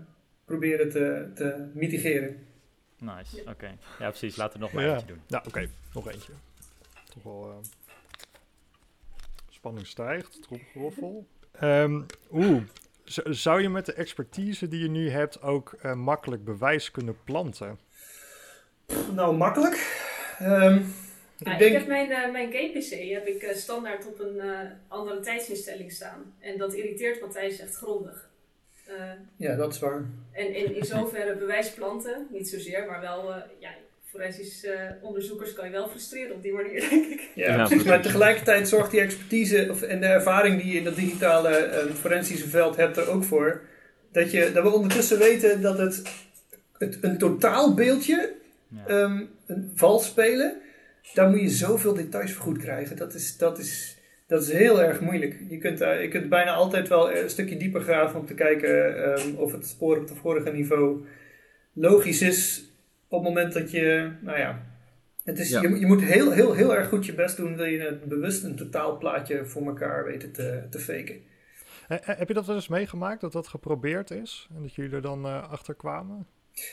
[0.46, 2.46] proberen te, te mitigeren.
[3.00, 3.78] Nice, oké.
[4.00, 4.36] Ja, precies.
[4.36, 4.92] Laten we nog maar Ja.
[4.92, 5.22] eentje doen.
[5.28, 6.34] Nou, oké, nog eentje.
[7.14, 7.50] Toch wel.
[7.50, 7.68] eh,
[9.50, 11.28] spanning stijgt, tromgeroffel.
[11.52, 12.02] Ehm
[12.32, 12.62] Oeh,
[13.30, 17.80] zou je met de expertise die je nu hebt ook eh, makkelijk bewijs kunnen planten?
[19.14, 20.04] Nou, makkelijk.
[20.40, 20.82] Ehm,
[21.38, 25.20] Ja, ik heb mijn, eh, mijn game-pc heb ik eh, standaard op een eh, andere
[25.20, 26.34] tijdsinstelling staan.
[26.40, 28.30] En dat irriteert Matthijs echt grondig.
[28.86, 28.96] Eh,
[29.36, 30.04] ja, dat is waar.
[30.32, 33.70] en in, in zoverre bewijsplanten, niet zozeer, maar wel, eh ja,
[34.06, 34.66] forensisch
[35.02, 37.30] onderzoekers kan je wel frustreren op die manier, denk ik.
[37.36, 37.68] Ja, Ja, precies.
[37.70, 37.86] precies.
[37.88, 41.94] Maar tegelijkertijd zorgt die expertise of, en de ervaring die je in dat digitale eh,
[41.94, 43.62] forensische veld hebt er ook voor.
[44.12, 46.02] Dat, je, dat we ondertussen weten dat het,
[46.78, 48.34] het een totaalbeeldje
[48.68, 48.86] Ja.
[48.88, 50.62] ehm, een vals spelen,
[51.14, 52.98] daar moet je zoveel details voor goed krijgen.
[52.98, 53.98] Dat is, dat is,
[54.28, 55.38] dat is heel erg moeilijk.
[55.50, 59.04] Je kunt, daar- je kunt bijna altijd wel een stukje dieper graven om te kijken
[59.04, 61.06] ehm, of het spoor op het vorige niveau
[61.74, 62.70] logisch is.
[63.08, 64.62] Op het moment dat je, nou ja,
[65.24, 65.62] het is, Ja.
[65.62, 67.56] je, je moet heel, heel, heel erg goed je best doen.
[67.56, 71.16] Wil je een, bewust een totaalplaatje voor elkaar weten te, te faken.
[71.88, 74.48] Eh, eh, heb je dat wel eens meegemaakt, dat dat geprobeerd is?
[74.56, 76.28] En dat jullie er dan eh, achter kwamen?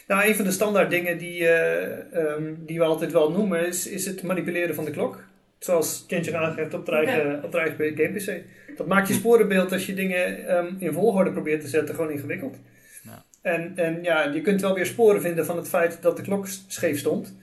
[0.06, 3.86] Nou, een van de standaard dingen die, eh, ehm, die we altijd wel noemen is,
[3.86, 5.24] is het manipuleren van de klok.
[5.58, 8.42] Zoals Kentje aangeeft op het eigen, op het eigen game PC.
[8.76, 12.56] Dat maakt je sporenbeeld als je dingen ehm, in volgorde probeert te zetten gewoon ingewikkeld.
[13.02, 13.24] Ja.
[13.42, 16.46] En, en ja, je kunt wel weer sporen vinden van het feit dat de klok
[16.66, 17.34] scheef stond.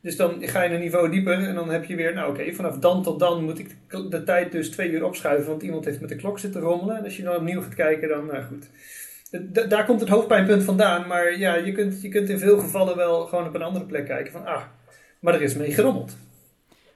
[0.00, 2.78] Dus dan ga je een niveau dieper en dan heb je weer, nou oké, vanaf
[2.78, 3.76] dan tot dan moet ik
[4.10, 6.96] de tijd dus twee uur opschuiven, want iemand heeft met de klok zitten rommelen.
[6.96, 8.66] En als je dan opnieuw gaat kijken, dan, nou goed.
[9.52, 12.96] D- daar komt het hoofdpijnpunt vandaan, maar ja, je kunt, je kunt in veel gevallen
[12.96, 14.62] wel gewoon op een andere plek kijken van, ah,
[15.20, 16.16] maar er is mee gerommeld.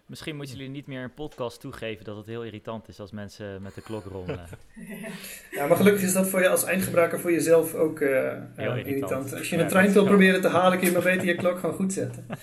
[0.06, 3.62] Misschien moeten jullie niet meer een podcast toegeven dat het heel irritant is als mensen
[3.62, 4.46] met de klok rommelen.
[5.50, 8.70] Ja, maar gelukkig is dat voor je als eindgebruiker voor jezelf ook eh, eh, Heel
[8.70, 8.86] irritant.
[8.86, 9.34] irritant.
[9.34, 11.34] Als je Ja, een trein dat wil proberen te halen, kun je maar beter je
[11.34, 12.26] klok gewoon goed zetten.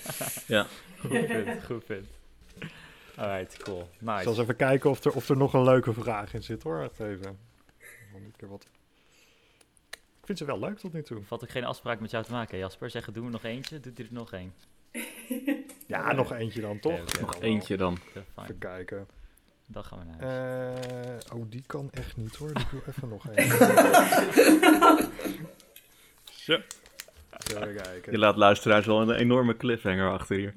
[1.00, 2.06] Goed punt, goed punt.
[3.16, 3.80] Alright, cool.
[3.80, 4.22] Ik Nice.
[4.22, 6.82] zal eens even kijken of er, of er nog een leuke vraag in zit hoor.
[7.00, 7.20] Even.
[8.12, 8.66] Nog een keer wat.
[10.26, 11.22] Ik vind ze wel leuk tot nu toe.
[11.24, 12.90] Valt ook geen afspraak met jou te maken, Jasper?
[12.90, 13.80] Zeggen, doen we nog eentje?
[13.80, 14.52] Doet hij er nog één?
[15.86, 17.20] Ja, nog eentje dan toch?
[17.20, 17.98] Nog eentje dan.
[18.42, 19.06] Even kijken.
[19.66, 21.24] Dan gaan we naar huis.
[21.24, 22.50] Eh, oh, die kan echt niet hoor.
[22.50, 23.48] Ik doe even nog één.
[26.44, 26.52] Zo.
[26.52, 28.18] Even Je kijken.
[28.18, 30.54] laat luisteraars wel een enorme cliffhanger achter hier.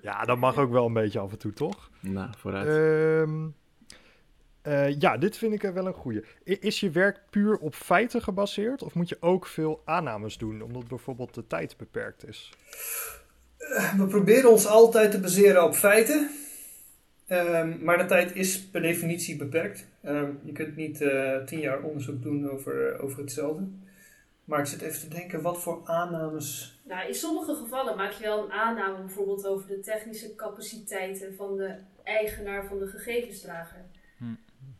[0.00, 1.90] Ja, dat mag ook wel een beetje af en toe, toch?
[2.00, 2.68] Nou, vooruit.
[2.68, 3.48] Ehm,
[4.62, 6.24] eh, ja, dit vind ik er wel een goeie.
[6.46, 8.82] I- Is je werk puur op feiten gebaseerd?
[8.82, 12.52] Of moet je ook veel aannames doen, omdat bijvoorbeeld de tijd beperkt is?
[13.96, 16.30] We proberen ons altijd te baseren op feiten.
[17.26, 19.86] Ehm, maar de tijd is per definitie beperkt.
[20.02, 23.68] Ehm, je kunt niet eh, tien jaar onderzoek doen over, eh, over hetzelfde.
[24.44, 26.78] Maar ik zit even te denken, wat voor aannames...
[26.84, 31.56] Nou, in sommige gevallen maak je wel een aanname bijvoorbeeld over de technische capaciteiten van
[31.56, 33.84] de eigenaar van de gegevensdrager.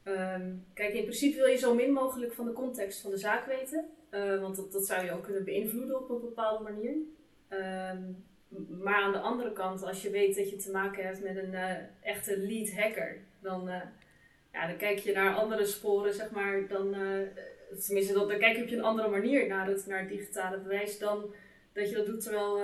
[0.08, 0.14] Hm.
[0.14, 3.46] Ehm, kijk, in principe wil je zo min mogelijk van de context van de zaak
[3.46, 6.94] weten, eh, want dat, dat zou je ook kunnen beïnvloeden op een bepaalde manier.
[7.48, 8.02] Ehm,
[8.82, 11.54] maar aan de andere kant, als je weet dat je te maken hebt met een
[11.54, 13.80] eh, echte lead hacker, dan, eh,
[14.52, 16.96] ja, dan kijk je naar andere sporen, zeg maar, dan,
[17.84, 20.98] tenminste, dan, dan kijk je op een andere manier naar het, naar het digitale bewijs
[20.98, 21.34] dan
[21.72, 22.58] dat je dat doet terwijl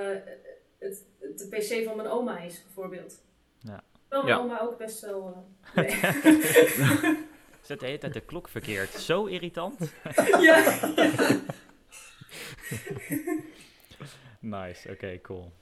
[0.79, 3.23] het, de pc van mijn oma is, bijvoorbeeld.
[3.59, 3.83] Ja.
[4.09, 4.43] Terwijl mijn Ja.
[4.45, 5.47] oma ook best wel...
[5.75, 6.01] nee.
[7.65, 8.91] Zet de hele tijd de klok verkeerd.
[8.91, 9.93] Zo irritant.
[10.41, 10.79] ja.
[14.41, 15.53] Nice, oké, cool.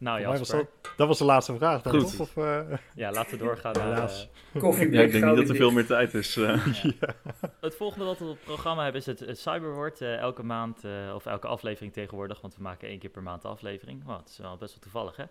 [0.00, 2.20] Nou Jasper, dat, dat was de laatste vraag dan, Goed.
[2.20, 2.60] Of, eh,
[2.94, 4.28] ja, laten we doorgaan naar Helaas.
[4.52, 6.36] eh, Koffie, Ja, ik denk niet dat er veel meer tijd is.
[6.36, 6.66] eh.
[7.60, 10.00] het volgende wat we op het programma hebben is het, het Cyberwoord.
[10.00, 13.44] eh, elke maand, eh, of elke aflevering tegenwoordig, want we maken één keer per maand
[13.44, 14.04] een aflevering.
[14.04, 15.24] Wow, het is wel best wel toevallig, hè?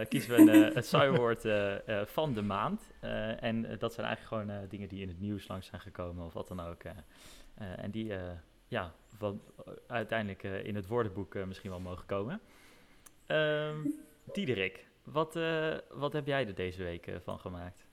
[0.00, 2.90] Eh, kiezen we een, het Cyberwoord eh, eh, van de maand.
[3.00, 6.24] Eh, en dat zijn eigenlijk gewoon eh, dingen die in het nieuws langs zijn gekomen,
[6.24, 6.82] of wat dan ook.
[6.82, 6.90] eh.
[7.54, 8.20] Eh, en die, eh,
[8.68, 9.34] ja, wat,
[9.86, 12.40] uiteindelijk eh, in het woordenboek misschien wel mogen komen.
[13.26, 13.76] Ehm
[14.32, 17.84] Diederik, wat, eh, wat heb jij er deze week eh, van gemaakt?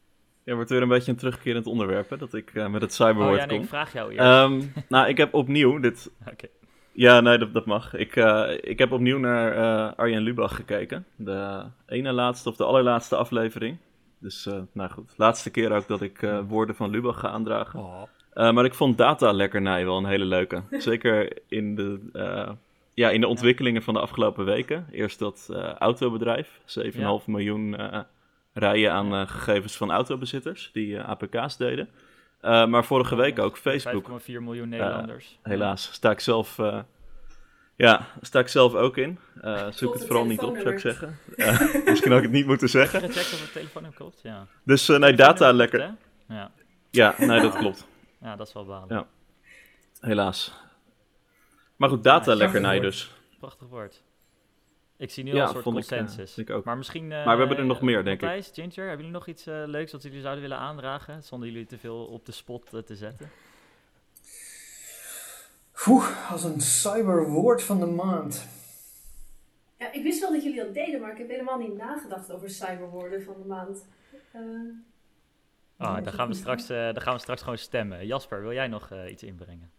[0.43, 3.29] Ja, wordt weer een beetje een terugkerend onderwerp, hè, dat ik eh, met het cyberwoord
[3.31, 3.63] oh ja, nee, kom.
[3.63, 4.23] ik vraag jou eerst.
[4.23, 6.11] Ehm, nou, ik heb opnieuw dit...
[6.31, 6.47] Oké.
[6.91, 7.93] Ja, nee, dat, dat mag.
[7.93, 11.05] Ik, eh, ik heb opnieuw naar eh, Arjen Lubach gekeken.
[11.15, 13.77] De ene laatste of de allerlaatste aflevering.
[14.19, 15.13] Dus, eh, nou goed.
[15.17, 17.79] Laatste keer ook dat ik eh, woorden van Lubach ga aandragen.
[17.79, 18.01] oh.
[18.33, 20.61] Eh, maar ik vond data lekkernij wel een hele leuke.
[20.71, 22.49] Zeker in de, eh,
[22.93, 24.87] ja, in de ontwikkelingen van de afgelopen weken.
[24.91, 26.59] Eerst dat uh, autobedrijf,
[26.93, 27.99] 7,5 miljoen uh,
[28.53, 31.89] rijen aan uh, gegevens van autobezitters die APK's deden.
[32.41, 34.09] maar vorige week ook Facebook.
[34.21, 35.39] 5,4 miljoen Nederlanders.
[35.41, 36.57] helaas, sta ik zelf,
[37.75, 39.19] ja, sta ik zelf ook in.
[39.69, 41.17] zoek het vooral niet op, zou ik zeggen.
[41.85, 43.03] misschien had ik het niet moeten zeggen.
[43.03, 43.15] Of
[43.73, 44.47] het klopt, ja.
[44.63, 45.95] Dus nee, data lekker.
[46.29, 46.51] Ja.
[46.89, 47.85] ja, nee, dat klopt.
[48.23, 48.87] Ja, dat is wel balen.
[48.89, 49.07] Ja.
[49.99, 50.62] Helaas.
[51.83, 53.11] Maar goed, data lekkernij dus.
[53.39, 54.03] Prachtig woord.
[54.97, 56.37] Ik zie nu al een soort consensus.
[56.37, 56.63] Ik, ook.
[56.63, 57.03] Maar misschien...
[57.03, 58.53] Uh, maar we hebben er nog meer, denk Matthijs, ik.
[58.53, 61.23] Ginger, hebben jullie nog iets uh, leuks wat jullie zouden willen aandragen?
[61.23, 63.29] Zonder jullie te veel op de spot uh, te zetten.
[65.87, 68.47] Oeh, als een cyberwoord van de maand.
[69.79, 72.49] Ja, ik wist wel dat jullie dat deden, maar ik heb helemaal niet nagedacht over
[72.49, 73.87] cyberwoorden van de maand.
[75.77, 78.05] Ah, dan, gaan we straks, dan gaan we straks gewoon stemmen.
[78.05, 79.72] Jasper, wil jij nog iets inbrengen?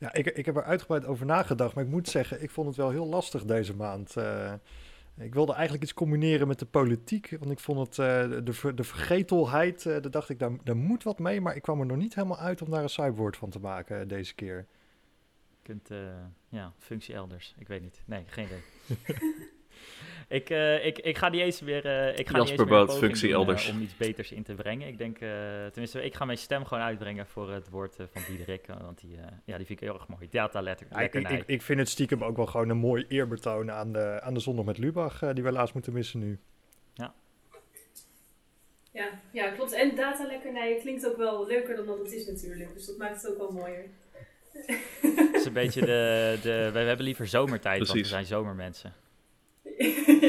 [0.00, 2.76] Ja, ik, ik heb er uitgebreid over nagedacht, maar ik moet zeggen, ik vond het
[2.76, 4.16] wel heel lastig deze maand.
[4.16, 4.52] Uh,
[5.16, 8.84] ik wilde eigenlijk iets combineren met de politiek, want ik vond het, uh, de, de
[8.84, 11.96] vergetelheid, uh, daar dacht ik, daar, daar moet wat mee, maar ik kwam er nog
[11.96, 14.66] niet helemaal uit om daar een cyberwoord van te maken deze keer.
[15.48, 15.90] Je kunt,
[16.48, 18.02] ja, functie elders, ik weet niet.
[18.04, 18.62] Nee, geen idee.
[20.28, 21.86] Ik, uh, ik, ik ga die eens weer.
[21.86, 23.68] Uh, ik ga Jasper Boot, functie doen, elders.
[23.68, 24.88] Uh, om iets beters in te brengen.
[24.88, 25.18] Ik denk,
[25.72, 28.66] tenminste, ik ga mijn stem gewoon uitbrengen voor het woord van Diederik.
[28.82, 30.28] Want die, ja, die vind ik heel erg mooi.
[30.30, 30.86] Data letter.
[30.90, 34.20] Ja, ik, ik, ik, vind het stiekem ook wel gewoon een mooi eerbetoon aan de,
[34.22, 36.38] aan de zondag met Lubach, die we helaas moeten missen nu.
[36.94, 37.14] Ja.
[38.92, 39.72] Ja, ja, klopt.
[39.72, 42.74] En data lekkernij klinkt ook wel leuker dan dat het is natuurlijk.
[42.74, 43.84] Dus dat maakt het ook wel mooier.
[44.52, 46.70] Het is een beetje de, de...
[46.72, 47.92] We hebben liever zomertijd, Precies.
[47.92, 48.94] want we zijn zomermensen.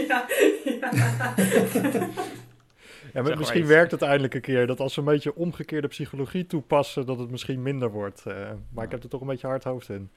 [0.08, 0.26] Ja,
[3.14, 3.22] ja.
[3.22, 7.06] maar misschien werkt het eindelijk een keer dat als we een beetje omgekeerde psychologie toepassen,
[7.06, 8.24] dat het misschien minder wordt.
[8.28, 10.10] Uh, maar ik heb er toch een beetje hard hoofd in.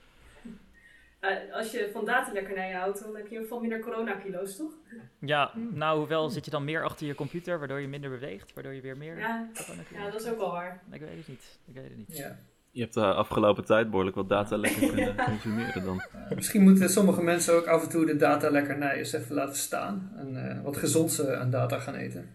[1.21, 4.73] Uh, als je van datalekkernijen houdt, dan heb je veel minder coronakilo's, toch?
[5.19, 8.73] Ja, nou, hoewel zit je dan meer achter je computer, waardoor je minder beweegt, waardoor
[8.73, 9.19] je weer meer...
[9.19, 9.49] Ja,
[9.93, 10.83] ja dat is ook wel waar.
[10.91, 12.17] Ik weet het niet, ik weet het niet.
[12.17, 12.39] Ja.
[12.75, 16.03] Je hebt de afgelopen tijd behoorlijk wat data lekker kunnen consumeren dan.
[16.35, 20.13] misschien moeten sommige mensen ook af en toe de data lekkernij eens even laten staan.
[20.17, 22.31] En uh, wat gezond aan data gaan eten.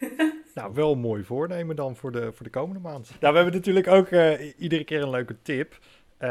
[0.54, 3.10] nou, wel een mooi voornemen dan voor de, voor de komende maand.
[3.20, 5.78] Nou, we hebben natuurlijk ook uh, iedere keer een leuke tip.
[6.20, 6.28] Uh,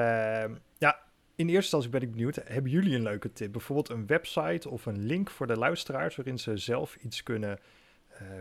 [0.78, 1.00] ja,
[1.36, 3.52] in eerste instantie ben ik benieuwd, hebben jullie een leuke tip?
[3.52, 7.60] Bijvoorbeeld een website of een link voor de luisteraars waarin ze zelf iets kunnen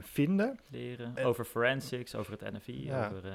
[0.01, 0.59] vinden?
[0.70, 3.07] Leren over forensics, over het NFI, ja.
[3.07, 3.32] over...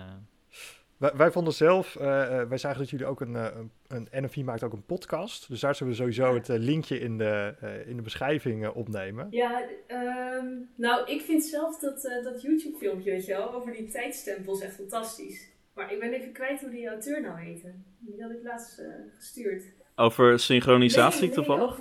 [1.00, 2.02] Wij, wij, vonden zelf, uh,
[2.42, 5.48] wij zagen dat jullie ook een, een, een NFI maakt ook een podcast.
[5.48, 9.28] Dus daar zullen we sowieso het linkje in de, in de beschrijving opnemen.
[9.30, 13.88] Ja, um, nou ik vind zelf dat, dat YouTube filmpje, weet je wel, over die
[13.88, 15.50] tijdstempels echt fantastisch.
[15.74, 17.74] Maar ik ben even kwijt hoe die auteur nou heette.
[18.00, 18.82] Die had ik laatst
[19.18, 19.64] gestuurd.
[19.96, 21.80] Over synchronisatie nee, nee, toevallig?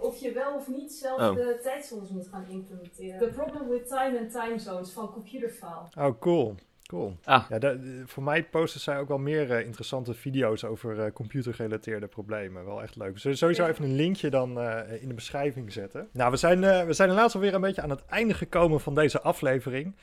[0.00, 1.34] of je wel of niet zelf oh.
[1.34, 3.18] de tijdzones moet gaan implementeren.
[3.18, 5.88] The Problem with Time and Time Zones van Computerfile.
[5.98, 6.54] Oh, cool.
[6.86, 7.16] Cool.
[7.24, 7.44] Ah.
[7.48, 12.64] Ja, voor mij posten zij ook wel meer uh, interessante video's over uh, computergerelateerde problemen.
[12.64, 13.12] Wel echt leuk.
[13.12, 16.08] We zullen sowieso even een linkje dan uh, in de beschrijving zetten.
[16.12, 19.20] Nou, we zijn, we zijn helaas alweer een beetje aan het einde gekomen van deze
[19.20, 19.94] aflevering.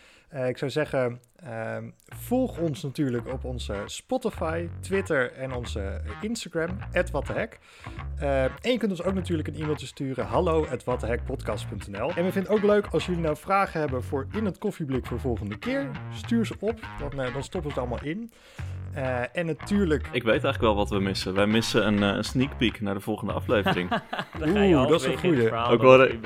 [0.47, 6.77] ik zou zeggen, ehm, volg ons natuurlijk op onze Spotify, Twitter en onze Instagram,
[7.11, 7.59] @whathehek.
[8.61, 12.63] en je kunt ons ook natuurlijk een e-mailtje sturen, hallo En we vinden het ook
[12.63, 15.89] leuk als jullie nou vragen hebben voor in het koffieblik voor volgende keer.
[16.11, 18.31] Stuur ze op dan, uh, dan stoppen we het allemaal in.
[18.95, 20.07] Uh, en natuurlijk...
[20.11, 21.33] Ik weet eigenlijk wel wat we missen.
[21.33, 23.91] Wij missen een uh, sneak peek naar de volgende aflevering.
[24.47, 25.51] Oeh, dat is een goede.
[25.51, 26.19] Ook wel re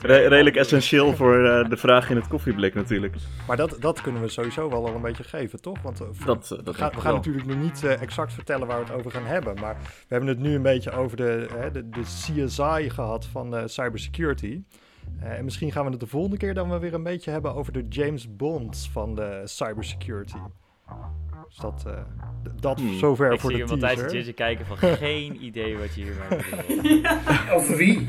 [0.00, 3.14] re redelijk essentieel voor uh, de vraag in het koffieblik natuurlijk.
[3.46, 5.82] Maar dat, dat kunnen we sowieso wel al een beetje geven, toch?
[5.82, 8.94] Want dat, dat we, gaan, we gaan natuurlijk nog niet exact vertellen waar we het
[8.94, 9.54] over gaan hebben.
[9.60, 14.62] Maar we hebben het nu een beetje over de, de, de CSI gehad van cybersecurity.
[15.22, 17.54] Uh, en misschien gaan we het de volgende keer dan wel weer een beetje hebben
[17.54, 20.38] over de James Bond van de cybersecurity.
[21.48, 21.98] Dus dat, uh,
[22.60, 22.98] dat hmm.
[22.98, 24.04] zover ik voor de teaser.
[24.04, 26.28] Ik zie je kijken van geen idee wat je hiermee
[26.68, 27.02] bedoelt.
[27.02, 27.54] ja.
[27.54, 28.08] Of wie?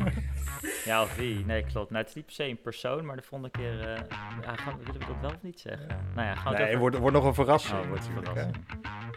[0.85, 1.45] Ja, of wie?
[1.45, 1.89] Nee, klopt.
[1.89, 3.73] Nou, het is niet per se een persoon, maar de volgende keer...
[3.73, 3.95] Uh,
[4.41, 5.87] ja, gaan, willen we dat wel of niet zeggen?
[6.15, 7.79] Nou ja, gaan we nee, het wordt, wordt nog een verrassing.
[7.79, 8.55] Oh, wordt een verrassing.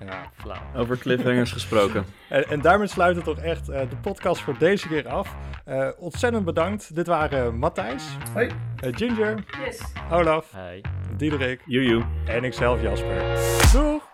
[0.04, 0.30] Ja.
[0.34, 0.62] Flauw.
[0.76, 2.04] Over cliffhangers gesproken.
[2.28, 5.36] En, en daarmee sluit het toch echt uh, de podcast voor deze keer af.
[5.68, 6.94] Uh, ontzettend bedankt.
[6.94, 8.04] Dit waren Matthijs.
[8.32, 8.50] Hoi.
[8.76, 9.44] Ginger.
[9.64, 9.82] Yes.
[10.10, 10.52] Olaf.
[10.52, 10.84] Hey.
[11.16, 11.60] Diederik.
[11.66, 12.02] Joejoe.
[12.26, 13.22] En ikzelf, Jasper.
[13.72, 14.11] Doeg!